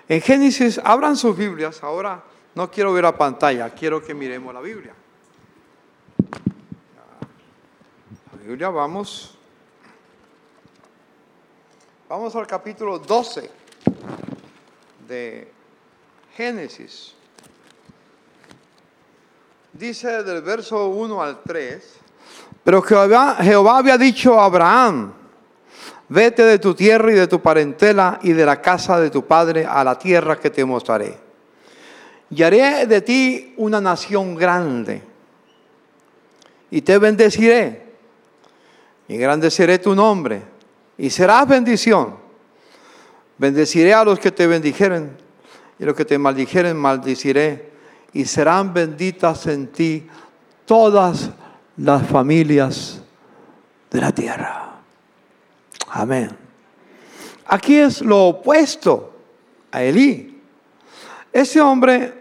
En 0.06 0.20
Génesis, 0.20 0.78
abran 0.84 1.16
sus 1.16 1.34
Biblias. 1.34 1.82
Ahora 1.82 2.22
no 2.54 2.70
quiero 2.70 2.92
ver 2.92 3.04
la 3.04 3.16
pantalla, 3.16 3.70
quiero 3.70 4.04
que 4.04 4.12
miremos 4.12 4.52
la 4.52 4.60
Biblia. 4.60 4.92
La 8.32 8.46
Biblia, 8.46 8.68
vamos. 8.68 9.38
Vamos 12.06 12.36
al 12.36 12.46
capítulo 12.46 12.98
12 12.98 13.50
de 15.08 15.50
Génesis. 16.36 17.14
Dice 19.72 20.22
del 20.22 20.42
verso 20.42 20.88
1 20.88 21.22
al 21.22 21.42
3. 21.42 22.03
Pero 22.62 22.80
Jehová, 22.82 23.36
Jehová 23.40 23.78
había 23.78 23.98
dicho 23.98 24.40
a 24.40 24.46
Abraham, 24.46 25.12
vete 26.08 26.44
de 26.44 26.58
tu 26.58 26.74
tierra 26.74 27.12
y 27.12 27.14
de 27.14 27.26
tu 27.26 27.40
parentela 27.40 28.18
y 28.22 28.32
de 28.32 28.46
la 28.46 28.60
casa 28.60 28.98
de 29.00 29.10
tu 29.10 29.26
padre 29.26 29.66
a 29.66 29.84
la 29.84 29.98
tierra 29.98 30.38
que 30.38 30.50
te 30.50 30.64
mostraré. 30.64 31.18
Y 32.30 32.42
haré 32.42 32.86
de 32.86 33.00
ti 33.02 33.54
una 33.58 33.80
nación 33.80 34.34
grande. 34.34 35.02
y 36.70 36.82
te 36.82 36.98
bendeciré, 36.98 37.84
y 39.06 39.14
engrandeceré 39.14 39.78
tu 39.78 39.94
nombre, 39.94 40.42
y 40.98 41.08
serás 41.08 41.46
bendición. 41.46 42.16
Bendeciré 43.38 43.94
a 43.94 44.04
los 44.04 44.18
que 44.18 44.32
te 44.32 44.48
bendijeren, 44.48 45.16
y 45.78 45.84
a 45.84 45.86
los 45.86 45.94
que 45.94 46.04
te 46.04 46.18
maldijeren, 46.18 46.76
maldiciré, 46.76 47.70
y 48.12 48.24
serán 48.24 48.74
benditas 48.74 49.46
en 49.46 49.68
ti 49.68 50.08
todas 50.64 51.26
las 51.26 51.43
familias 52.08 53.00
de 53.90 54.00
la 54.00 54.12
tierra. 54.12 54.80
Amén. 55.88 56.36
Aquí 57.46 57.76
es 57.76 58.00
lo 58.00 58.28
opuesto 58.28 59.12
a 59.70 59.82
Elí. 59.82 60.40
Ese 61.32 61.60
hombre, 61.60 62.12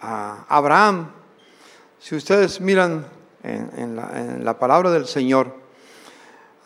Abraham, 0.00 1.10
si 1.98 2.16
ustedes 2.16 2.60
miran 2.60 3.06
en, 3.42 3.96
la, 4.44 4.58
palabra 4.58 4.90
del 4.90 5.06
Señor, 5.06 5.54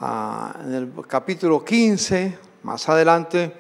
ah, 0.00 0.54
en 0.64 0.74
el 0.74 0.92
capítulo 1.06 1.64
15, 1.64 2.38
más 2.62 2.88
adelante, 2.88 3.52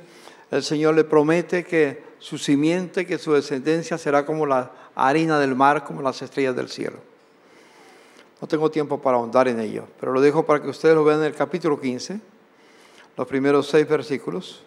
el 0.50 0.62
Señor 0.62 0.94
le 0.94 1.04
promete 1.04 1.64
que 1.64 2.14
su 2.18 2.38
simiente, 2.38 3.06
que 3.06 3.18
su 3.18 3.32
descendencia 3.32 3.98
será 3.98 4.24
como 4.24 4.46
la 4.46 4.70
harina 4.94 5.38
del 5.38 5.54
mar, 5.54 5.84
como 5.84 6.00
las 6.00 6.22
estrellas 6.22 6.56
del 6.56 6.68
cielo. 6.68 7.13
No 8.40 8.48
tengo 8.48 8.70
tiempo 8.70 9.00
para 9.00 9.16
ahondar 9.16 9.48
en 9.48 9.60
ello, 9.60 9.84
pero 9.98 10.12
lo 10.12 10.20
dejo 10.20 10.44
para 10.44 10.60
que 10.60 10.68
ustedes 10.68 10.94
lo 10.94 11.04
vean 11.04 11.20
en 11.20 11.26
el 11.26 11.34
capítulo 11.34 11.80
15, 11.80 12.20
los 13.16 13.26
primeros 13.26 13.68
seis 13.68 13.88
versículos. 13.88 14.62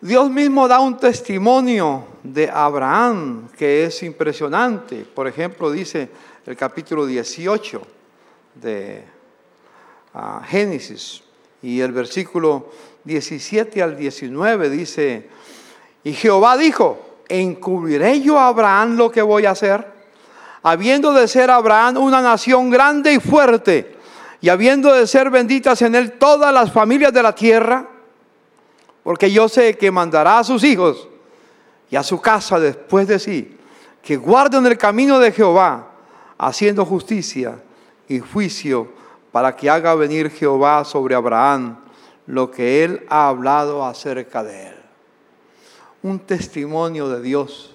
Dios 0.00 0.30
mismo 0.30 0.66
da 0.66 0.80
un 0.80 0.96
testimonio 0.96 2.04
de 2.22 2.48
Abraham 2.48 3.48
que 3.56 3.84
es 3.84 4.02
impresionante. 4.02 5.04
Por 5.04 5.28
ejemplo, 5.28 5.70
dice 5.70 6.08
el 6.46 6.56
capítulo 6.56 7.04
18 7.04 7.82
de 8.54 9.04
ah, 10.14 10.42
Génesis 10.46 11.22
y 11.60 11.80
el 11.80 11.92
versículo 11.92 12.70
17 13.04 13.82
al 13.82 13.96
19 13.96 14.70
dice, 14.70 15.28
y 16.02 16.14
Jehová 16.14 16.56
dijo, 16.56 16.98
¿encubriré 17.28 18.22
yo 18.22 18.38
a 18.38 18.48
Abraham 18.48 18.96
lo 18.96 19.10
que 19.10 19.20
voy 19.20 19.44
a 19.44 19.50
hacer? 19.50 19.99
Habiendo 20.62 21.12
de 21.12 21.26
ser 21.26 21.50
Abraham 21.50 21.96
una 21.96 22.20
nación 22.20 22.70
grande 22.70 23.14
y 23.14 23.20
fuerte, 23.20 23.96
y 24.40 24.48
habiendo 24.48 24.92
de 24.92 25.06
ser 25.06 25.30
benditas 25.30 25.82
en 25.82 25.94
él 25.94 26.12
todas 26.12 26.52
las 26.52 26.72
familias 26.72 27.12
de 27.12 27.22
la 27.22 27.34
tierra, 27.34 27.88
porque 29.02 29.30
yo 29.30 29.48
sé 29.48 29.76
que 29.76 29.90
mandará 29.90 30.38
a 30.38 30.44
sus 30.44 30.62
hijos 30.64 31.08
y 31.90 31.96
a 31.96 32.02
su 32.02 32.20
casa 32.20 32.60
después 32.60 33.08
de 33.08 33.18
sí, 33.18 33.56
que 34.02 34.16
guarden 34.16 34.66
el 34.66 34.78
camino 34.78 35.18
de 35.18 35.32
Jehová, 35.32 35.88
haciendo 36.38 36.84
justicia 36.86 37.62
y 38.08 38.18
juicio, 38.18 38.88
para 39.32 39.54
que 39.54 39.70
haga 39.70 39.94
venir 39.94 40.30
Jehová 40.30 40.84
sobre 40.84 41.14
Abraham 41.14 41.78
lo 42.26 42.50
que 42.50 42.84
él 42.84 43.06
ha 43.08 43.28
hablado 43.28 43.84
acerca 43.84 44.42
de 44.42 44.68
él. 44.68 44.76
Un 46.02 46.18
testimonio 46.20 47.08
de 47.08 47.20
Dios 47.20 47.74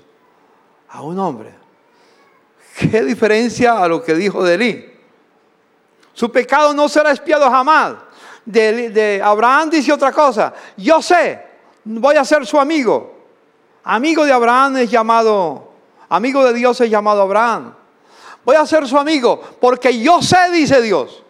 a 0.90 1.02
un 1.02 1.20
hombre. 1.20 1.65
¿Qué 2.78 3.04
diferencia 3.04 3.82
a 3.82 3.88
lo 3.88 4.04
que 4.04 4.14
dijo 4.14 4.44
de? 4.44 4.96
Su 6.14 6.32
pecado 6.32 6.74
no 6.74 6.90
será 6.90 7.12
espiado 7.12 7.50
jamás 7.50 7.96
de, 8.46 9.22
Abraham 9.24 9.70
dice 9.70 9.92
otra 9.92 10.12
cosa. 10.12 10.54
Yo 10.78 11.02
sé, 11.02 11.42
voy 11.84 12.16
a 12.16 12.24
ser 12.24 12.46
su 12.46 12.60
amigo. 12.60 13.14
Amigo 13.84 14.26
de 14.26 14.32
Abraham 14.32 14.78
es 14.78 14.90
llamado, 14.90 15.72
amigo 16.10 16.44
de 16.44 16.54
Dios 16.54 16.80
es 16.82 16.90
llamado 16.90 17.22
Abraham. 17.22 17.76
Voy 18.44 18.56
a 18.56 18.66
ser 18.66 18.88
su 18.88 18.98
amigo 18.98 19.42
porque 19.60 20.00
yo 20.00 20.22
sé, 20.22 20.52
dice 20.52 20.82
Dios, 20.82 21.24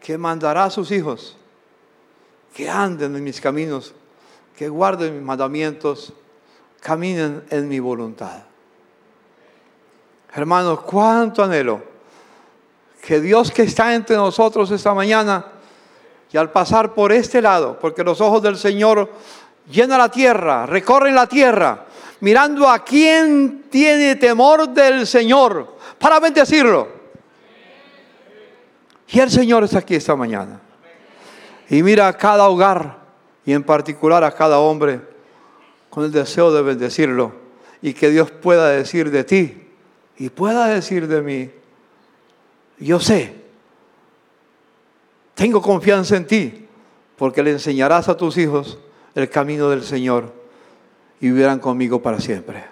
que 0.00 0.16
mandará 0.16 0.64
a 0.64 0.70
sus 0.70 0.90
hijos 0.90 1.36
que 2.54 2.70
anden 2.70 3.14
en 3.14 3.22
mis 3.22 3.38
caminos, 3.38 3.94
que 4.56 4.70
guarden 4.70 5.14
mis 5.14 5.22
mandamientos, 5.22 6.14
caminen 6.80 7.44
en 7.50 7.68
mi 7.68 7.80
voluntad. 7.80 8.44
Hermanos, 10.36 10.80
cuánto 10.80 11.42
anhelo 11.42 11.82
que 13.00 13.22
Dios 13.22 13.50
que 13.50 13.62
está 13.62 13.94
entre 13.94 14.16
nosotros 14.16 14.70
esta 14.70 14.92
mañana 14.92 15.46
y 16.30 16.36
al 16.36 16.50
pasar 16.50 16.92
por 16.92 17.10
este 17.10 17.40
lado, 17.40 17.78
porque 17.80 18.04
los 18.04 18.20
ojos 18.20 18.42
del 18.42 18.58
Señor 18.58 19.10
llenan 19.70 19.96
la 19.96 20.10
tierra, 20.10 20.66
recorren 20.66 21.14
la 21.14 21.26
tierra, 21.26 21.86
mirando 22.20 22.68
a 22.68 22.84
quien 22.84 23.64
tiene 23.70 24.16
temor 24.16 24.68
del 24.68 25.06
Señor 25.06 25.76
para 25.98 26.20
bendecirlo. 26.20 26.88
Y 29.08 29.18
el 29.20 29.30
Señor 29.30 29.64
está 29.64 29.78
aquí 29.78 29.94
esta 29.94 30.16
mañana. 30.16 30.60
Y 31.70 31.82
mira 31.82 32.08
a 32.08 32.12
cada 32.12 32.46
hogar 32.46 32.98
y 33.46 33.54
en 33.54 33.62
particular 33.62 34.22
a 34.22 34.32
cada 34.32 34.58
hombre 34.58 35.00
con 35.88 36.04
el 36.04 36.12
deseo 36.12 36.52
de 36.52 36.60
bendecirlo 36.60 37.32
y 37.80 37.94
que 37.94 38.10
Dios 38.10 38.30
pueda 38.30 38.68
decir 38.68 39.10
de 39.10 39.24
ti 39.24 39.65
y 40.18 40.30
pueda 40.30 40.66
decir 40.68 41.06
de 41.06 41.22
mí, 41.22 41.50
yo 42.78 43.00
sé 43.00 43.46
tengo 45.36 45.60
confianza 45.60 46.16
en 46.16 46.26
ti, 46.26 46.66
porque 47.16 47.42
le 47.42 47.50
enseñarás 47.50 48.08
a 48.08 48.16
tus 48.16 48.38
hijos 48.38 48.78
el 49.14 49.28
camino 49.28 49.68
del 49.68 49.84
Señor 49.84 50.32
y 51.20 51.28
vivirán 51.28 51.58
conmigo 51.58 52.00
para 52.00 52.18
siempre. 52.20 52.64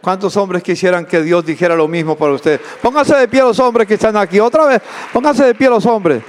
¿Cuántos 0.00 0.34
hombres 0.38 0.62
quisieran 0.62 1.04
que 1.04 1.20
Dios 1.20 1.44
dijera 1.44 1.76
lo 1.76 1.86
mismo 1.86 2.16
para 2.16 2.32
ustedes? 2.32 2.60
Pónganse 2.80 3.14
de 3.14 3.28
pie 3.28 3.42
los 3.42 3.58
hombres 3.58 3.86
que 3.86 3.94
están 3.94 4.16
aquí. 4.16 4.40
Otra 4.40 4.64
vez, 4.64 4.80
pónganse 5.12 5.44
de 5.44 5.54
pie 5.54 5.68
los 5.68 5.84
hombres. 5.84 6.22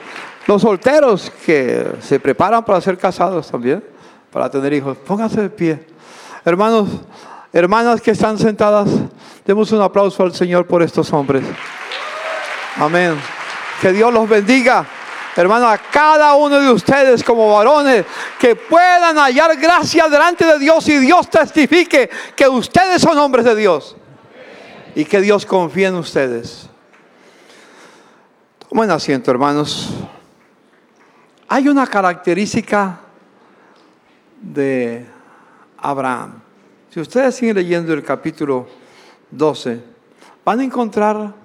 Los 0.45 0.61
solteros 0.61 1.31
que 1.45 1.93
se 2.01 2.19
preparan 2.19 2.65
para 2.65 2.81
ser 2.81 2.97
casados 2.97 3.49
también, 3.49 3.81
para 4.31 4.49
tener 4.49 4.73
hijos. 4.73 4.97
Pónganse 4.97 5.43
de 5.43 5.49
pie. 5.49 5.87
Hermanos, 6.43 6.89
hermanas 7.53 8.01
que 8.01 8.11
están 8.11 8.37
sentadas, 8.37 8.89
demos 9.45 9.71
un 9.71 9.81
aplauso 9.81 10.23
al 10.23 10.33
Señor 10.33 10.67
por 10.67 10.83
estos 10.83 11.11
hombres. 11.13 11.43
Amén. 12.77 13.19
Que 13.81 13.91
Dios 13.91 14.13
los 14.13 14.27
bendiga. 14.27 14.85
Hermano, 15.35 15.69
a 15.69 15.77
cada 15.77 16.33
uno 16.35 16.59
de 16.59 16.69
ustedes 16.69 17.23
como 17.23 17.53
varones 17.53 18.05
que 18.39 18.55
puedan 18.55 19.17
hallar 19.17 19.55
gracia 19.57 20.07
delante 20.09 20.45
de 20.45 20.59
Dios 20.59 20.87
y 20.89 20.97
Dios 20.97 21.29
testifique 21.29 22.09
que 22.35 22.47
ustedes 22.47 23.01
son 23.01 23.17
hombres 23.17 23.45
de 23.45 23.55
Dios 23.55 23.95
y 24.95 25.05
que 25.05 25.21
Dios 25.21 25.45
confíe 25.45 25.87
en 25.87 25.95
ustedes. 25.95 26.67
Tomen 28.67 28.91
asiento, 28.91 29.31
hermanos. 29.31 29.89
Hay 31.47 31.67
una 31.67 31.87
característica 31.87 32.99
de 34.41 35.05
Abraham. 35.77 36.48
Si 36.91 36.99
ustedes 36.99 37.35
siguen 37.35 37.55
leyendo 37.55 37.93
el 37.93 38.03
capítulo 38.03 38.65
12, 39.29 39.79
van 40.43 40.59
a 40.59 40.63
encontrar 40.63 41.35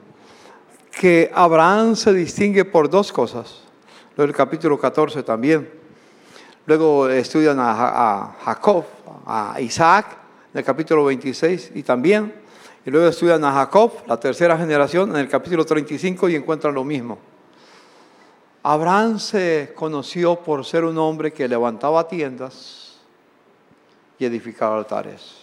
que 0.90 1.30
Abraham 1.34 1.94
se 1.96 2.14
distingue 2.14 2.64
por 2.64 2.88
dos 2.88 3.12
cosas. 3.12 3.60
Luego 4.16 4.30
el 4.30 4.34
capítulo 4.34 4.78
14 4.78 5.22
también. 5.22 5.68
Luego 6.64 7.10
estudian 7.10 7.58
a, 7.60 8.34
Jacob, 8.42 8.86
a 9.26 9.60
Isaac, 9.60 10.16
en 10.54 10.60
el 10.60 10.64
capítulo 10.64 11.04
26 11.04 11.72
y 11.74 11.82
también. 11.82 12.34
Y 12.86 12.90
luego 12.90 13.06
estudian 13.06 13.44
a 13.44 13.52
Jacob, 13.52 13.92
la 14.06 14.18
tercera 14.18 14.56
generación, 14.56 15.10
en 15.10 15.16
el 15.16 15.28
capítulo 15.28 15.66
35 15.66 16.30
y 16.30 16.36
encuentran 16.36 16.72
lo 16.72 16.84
mismo. 16.84 17.18
Abraham 18.62 19.18
se 19.18 19.72
conoció 19.74 20.36
por 20.36 20.64
ser 20.64 20.84
un 20.84 20.96
hombre 20.96 21.34
que 21.34 21.46
levantaba 21.46 22.08
tiendas 22.08 22.83
y 24.18 24.24
edificaba 24.24 24.76
altares. 24.76 25.36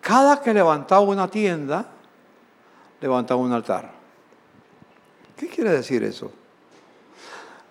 Cada 0.00 0.40
que 0.40 0.54
levantaba 0.54 1.00
una 1.00 1.28
tienda, 1.28 1.86
levantaba 3.00 3.40
un 3.40 3.52
altar. 3.52 3.90
¿Qué 5.36 5.48
quiere 5.48 5.70
decir 5.70 6.02
eso? 6.04 6.30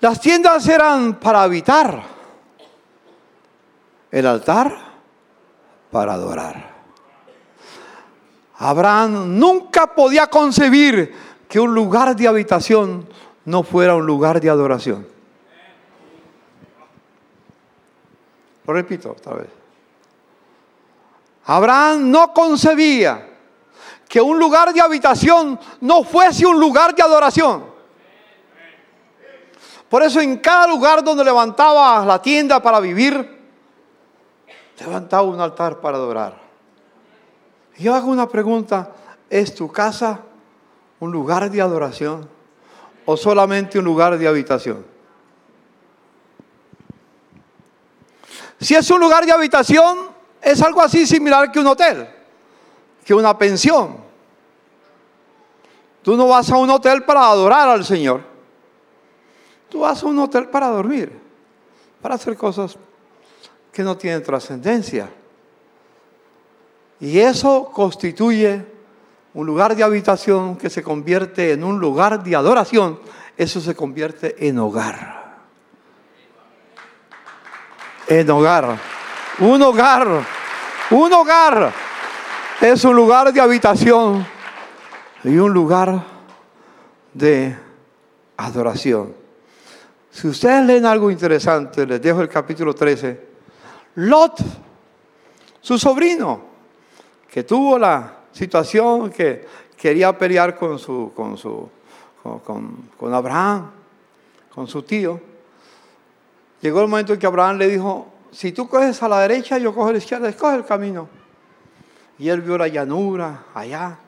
Las 0.01 0.19
tiendas 0.19 0.67
eran 0.67 1.15
para 1.15 1.43
habitar, 1.43 2.03
el 4.11 4.27
altar 4.27 4.77
para 5.91 6.13
adorar. 6.13 6.75
Abraham 8.57 9.37
nunca 9.39 9.87
podía 9.87 10.27
concebir 10.27 11.13
que 11.47 11.59
un 11.59 11.73
lugar 11.73 12.15
de 12.15 12.27
habitación 12.27 13.07
no 13.45 13.63
fuera 13.63 13.95
un 13.95 14.05
lugar 14.05 14.39
de 14.41 14.49
adoración. 14.49 15.14
Lo 18.67 18.73
repito 18.73 19.11
otra 19.11 19.35
vez. 19.35 19.49
Abraham 21.45 22.09
no 22.09 22.33
concebía 22.33 23.29
que 24.07 24.19
un 24.21 24.39
lugar 24.39 24.73
de 24.73 24.81
habitación 24.81 25.59
no 25.81 26.03
fuese 26.03 26.45
un 26.45 26.59
lugar 26.59 26.95
de 26.95 27.03
adoración. 27.03 27.65
Por 29.89 30.01
eso 30.01 30.19
en 30.19 30.37
cada 30.37 30.67
lugar 30.67 31.03
donde 31.03 31.23
levantaba 31.23 32.03
la 32.05 32.21
tienda 32.21 32.61
para 32.61 32.79
vivir, 32.79 33.43
levantaba 34.79 35.23
un 35.23 35.39
altar 35.39 35.79
para 35.79 35.97
adorar. 35.97 36.41
yo 37.77 37.93
hago 37.93 38.09
una 38.09 38.27
pregunta, 38.27 38.91
¿es 39.29 39.53
tu 39.53 39.71
casa 39.71 40.21
un 40.99 41.11
lugar 41.11 41.51
de 41.51 41.61
adoración 41.61 42.27
o 43.05 43.15
solamente 43.15 43.77
un 43.77 43.85
lugar 43.85 44.17
de 44.17 44.27
habitación? 44.27 44.94
Si 48.59 48.73
es 48.73 48.89
un 48.89 48.99
lugar 48.99 49.25
de 49.25 49.31
habitación, 49.31 49.97
es 50.41 50.61
algo 50.61 50.81
así 50.81 51.05
similar 51.05 51.51
que 51.51 51.59
un 51.59 51.67
hotel, 51.67 52.07
que 53.03 53.13
una 53.13 53.37
pensión. 53.37 53.97
Tú 56.01 56.15
no 56.15 56.27
vas 56.27 56.49
a 56.51 56.57
un 56.57 56.69
hotel 56.69 57.03
para 57.03 57.27
adorar 57.27 57.67
al 57.67 57.83
Señor. 57.83 58.21
Tú 59.69 59.79
vas 59.79 60.01
a 60.01 60.05
un 60.05 60.19
hotel 60.19 60.47
para 60.47 60.67
dormir, 60.67 61.11
para 62.01 62.15
hacer 62.15 62.37
cosas 62.37 62.77
que 63.71 63.83
no 63.83 63.97
tienen 63.97 64.23
trascendencia. 64.23 65.09
Y 66.99 67.19
eso 67.19 67.71
constituye 67.73 68.65
un 69.33 69.45
lugar 69.45 69.75
de 69.75 69.83
habitación 69.83 70.55
que 70.55 70.69
se 70.69 70.81
convierte 70.81 71.51
en 71.51 71.63
un 71.63 71.79
lugar 71.79 72.23
de 72.23 72.35
adoración. 72.35 72.99
Eso 73.35 73.59
se 73.59 73.75
convierte 73.75 74.47
en 74.47 74.59
hogar 74.59 75.24
en 78.07 78.29
hogar. 78.29 78.79
Un 79.39 79.61
hogar, 79.61 80.07
un 80.91 81.13
hogar 81.13 81.73
es 82.61 82.83
un 82.85 82.95
lugar 82.95 83.33
de 83.33 83.41
habitación 83.41 84.25
y 85.23 85.37
un 85.37 85.53
lugar 85.53 86.03
de 87.13 87.55
adoración. 88.37 89.13
Si 90.11 90.27
ustedes 90.27 90.65
leen 90.65 90.85
algo 90.85 91.11
interesante, 91.11 91.85
les 91.85 92.01
dejo 92.01 92.21
el 92.21 92.29
capítulo 92.29 92.73
13. 92.73 93.35
Lot, 93.95 94.39
su 95.59 95.77
sobrino, 95.77 96.41
que 97.29 97.43
tuvo 97.43 97.77
la 97.77 98.13
situación 98.31 99.09
que 99.09 99.45
quería 99.75 100.17
pelear 100.17 100.55
con 100.55 100.79
su, 100.79 101.11
con 101.13 101.37
su, 101.37 101.69
con, 102.23 102.89
con 102.97 103.13
Abraham, 103.13 103.71
con 104.53 104.67
su 104.67 104.83
tío 104.83 105.34
Llegó 106.65 106.81
el 106.81 106.87
momento 106.87 107.13
en 107.13 107.19
que 107.19 107.27
Abraham 107.27 107.59
le 107.59 107.67
dijo, 107.67 108.07
si 108.31 108.51
tú 108.51 108.67
coges 108.67 109.03
a 109.03 109.07
la 109.07 109.19
derecha, 109.19 109.59
yo 109.59 109.71
cojo 109.71 109.89
a 109.89 109.91
la 109.91 109.99
izquierda, 109.99 110.27
escoge 110.27 110.55
el 110.55 110.65
camino. 110.65 111.07
Y 112.17 112.27
él 112.27 112.41
vio 112.41 112.57
la 112.57 112.67
llanura 112.67 113.43
allá 113.53 113.99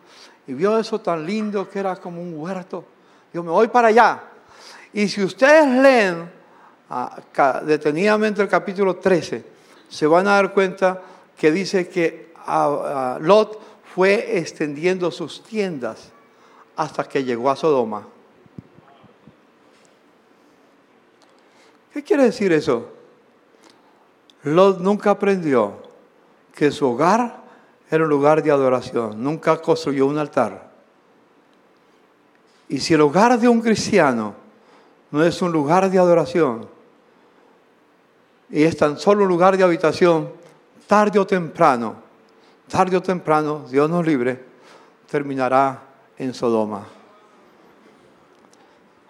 y 0.48 0.54
vio 0.54 0.76
eso 0.80 1.00
tan 1.00 1.24
lindo 1.24 1.70
que 1.70 1.78
era 1.78 1.96
como 1.98 2.20
un 2.20 2.34
huerto. 2.36 2.84
Yo 3.32 3.44
me 3.44 3.52
voy 3.52 3.68
para 3.68 3.90
allá. 3.90 4.24
Y 4.92 5.08
si 5.08 5.24
ustedes 5.24 5.68
leen 5.68 6.32
ah, 6.90 7.62
detenidamente 7.64 8.42
el 8.42 8.48
capítulo 8.48 8.96
13, 8.96 9.46
se 9.88 10.08
van 10.08 10.28
a 10.28 10.32
dar 10.32 10.52
cuenta 10.52 11.00
que 11.38 11.52
dice 11.52 11.88
que 11.88 12.34
ah, 12.38 13.18
ah, 13.18 13.18
Lot 13.22 13.60
fue 13.94 14.40
extendiendo 14.40 15.12
sus 15.12 15.44
tiendas 15.44 16.10
hasta 16.76 17.04
que 17.04 17.24
llegó 17.24 17.52
a 17.52 17.56
Sodoma. 17.56 18.17
¿Qué 21.98 22.04
quiere 22.04 22.26
decir 22.26 22.54
eso? 22.54 22.90
Lot 24.44 24.82
nunca 24.82 25.10
aprendió 25.10 25.82
que 26.54 26.70
su 26.70 26.86
hogar 26.86 27.42
era 27.90 28.04
un 28.04 28.10
lugar 28.12 28.44
de 28.44 28.52
adoración, 28.52 29.24
nunca 29.24 29.60
construyó 29.60 30.06
un 30.06 30.20
altar. 30.20 30.70
Y 32.70 32.78
si 32.82 32.94
el 32.94 33.02
hogar 33.02 33.40
de 33.40 33.50
un 33.50 33.62
cristiano 33.62 34.36
no 35.10 35.24
es 35.24 35.42
un 35.42 35.52
lugar 35.52 35.90
de 35.90 35.98
adoración 35.98 36.70
y 38.52 38.62
es 38.62 38.78
tan 38.78 39.00
solo 39.00 39.24
un 39.24 39.30
lugar 39.30 39.58
de 39.58 39.64
habitación, 39.64 40.32
tarde 40.86 41.18
o 41.18 41.26
temprano, 41.26 41.96
tarde 42.68 42.96
o 42.96 43.02
temprano, 43.02 43.66
Dios 43.72 43.90
nos 43.90 44.06
libre, 44.06 44.40
terminará 45.10 45.82
en 46.16 46.32
Sodoma. 46.36 46.86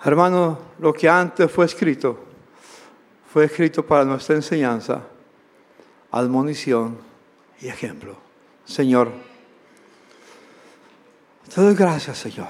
Hermano, 0.06 0.58
lo 0.80 0.94
que 0.94 1.10
antes 1.10 1.52
fue 1.52 1.66
escrito 1.66 2.27
fue 3.38 3.46
escrito 3.46 3.86
para 3.86 4.04
nuestra 4.04 4.36
enseñanza, 4.36 5.04
admonición 6.10 6.98
y 7.62 7.68
ejemplo. 7.68 8.18
Señor, 8.66 9.12
te 11.54 11.62
doy 11.62 11.76
gracias, 11.76 12.18
Señor. 12.18 12.48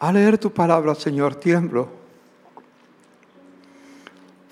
Al 0.00 0.14
leer 0.16 0.36
tu 0.36 0.52
palabra, 0.52 0.94
Señor, 0.94 1.34
tiemblo. 1.36 1.88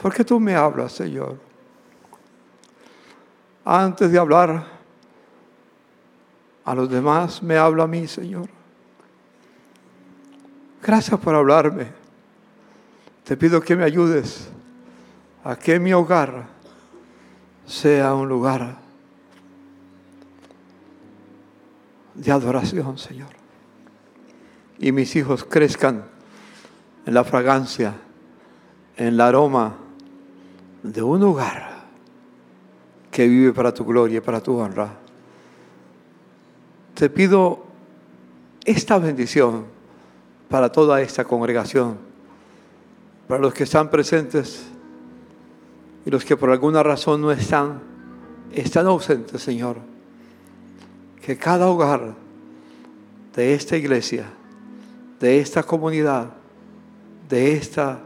Porque 0.00 0.24
tú 0.24 0.40
me 0.40 0.54
hablas, 0.54 0.92
Señor. 0.92 1.38
Antes 3.66 4.10
de 4.10 4.18
hablar 4.18 4.64
a 6.64 6.74
los 6.74 6.88
demás, 6.88 7.42
me 7.42 7.58
habla 7.58 7.82
a 7.82 7.86
mí, 7.86 8.08
Señor. 8.08 8.48
Gracias 10.80 11.20
por 11.20 11.34
hablarme. 11.34 11.99
Te 13.24 13.36
pido 13.36 13.60
que 13.60 13.76
me 13.76 13.84
ayudes 13.84 14.48
a 15.44 15.56
que 15.56 15.78
mi 15.78 15.92
hogar 15.92 16.46
sea 17.66 18.14
un 18.14 18.28
lugar 18.28 18.78
de 22.14 22.32
adoración, 22.32 22.98
Señor. 22.98 23.30
Y 24.78 24.92
mis 24.92 25.14
hijos 25.16 25.44
crezcan 25.44 26.04
en 27.06 27.14
la 27.14 27.24
fragancia, 27.24 27.94
en 28.96 29.06
el 29.08 29.20
aroma 29.20 29.76
de 30.82 31.02
un 31.02 31.22
hogar 31.22 31.80
que 33.10 33.28
vive 33.28 33.52
para 33.52 33.72
tu 33.72 33.84
gloria 33.84 34.18
y 34.18 34.20
para 34.20 34.40
tu 34.40 34.56
honra. 34.56 34.94
Te 36.94 37.10
pido 37.10 37.64
esta 38.64 38.98
bendición 38.98 39.66
para 40.48 40.70
toda 40.70 41.00
esta 41.00 41.24
congregación 41.24 42.09
para 43.30 43.42
los 43.42 43.54
que 43.54 43.62
están 43.62 43.88
presentes 43.88 44.64
y 46.04 46.10
los 46.10 46.24
que 46.24 46.36
por 46.36 46.50
alguna 46.50 46.82
razón 46.82 47.20
no 47.20 47.30
están, 47.30 47.80
están 48.50 48.88
ausentes, 48.88 49.40
Señor. 49.40 49.76
Que 51.24 51.38
cada 51.38 51.68
hogar 51.68 52.14
de 53.32 53.54
esta 53.54 53.76
iglesia, 53.76 54.24
de 55.20 55.38
esta 55.38 55.62
comunidad, 55.62 56.30
de 57.28 57.52
esta 57.52 58.00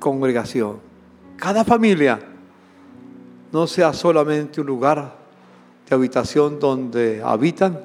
congregación, 0.00 0.78
cada 1.36 1.64
familia, 1.64 2.18
no 3.52 3.68
sea 3.68 3.92
solamente 3.92 4.60
un 4.60 4.66
lugar 4.66 5.14
de 5.88 5.94
habitación 5.94 6.58
donde 6.58 7.22
habitan, 7.22 7.78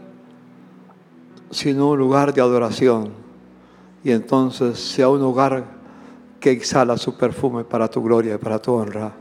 sino 1.52 1.92
un 1.92 2.00
lugar 2.00 2.34
de 2.34 2.42
adoración. 2.42 3.12
Y 4.04 4.10
entonces 4.10 4.80
sea 4.80 5.08
un 5.08 5.22
hogar 5.22 5.75
que 6.46 6.52
exhala 6.52 6.96
su 6.96 7.18
perfume 7.18 7.64
para 7.64 7.88
tu 7.88 8.04
gloria 8.04 8.36
y 8.36 8.38
para 8.38 8.62
tu 8.62 8.72
honra. 8.72 9.12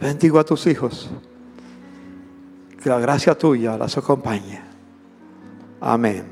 Bendigo 0.00 0.38
a 0.38 0.44
tus 0.44 0.66
hijos. 0.66 1.10
Que 2.82 2.88
la 2.88 2.98
gracia 2.98 3.36
tuya 3.36 3.76
las 3.76 3.98
acompañe. 3.98 4.62
Amén 5.78 6.24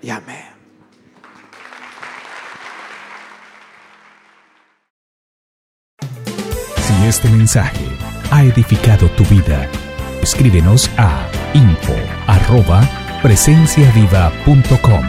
y 0.00 0.10
amén. 0.10 0.44
Si 6.76 7.04
este 7.04 7.28
mensaje 7.28 7.86
ha 8.30 8.44
edificado 8.44 9.10
tu 9.16 9.24
vida, 9.24 9.68
escríbenos 10.22 10.88
a 10.96 11.26
info 11.54 11.96
arroba 12.28 12.88
presenciaviva.com 13.20 15.04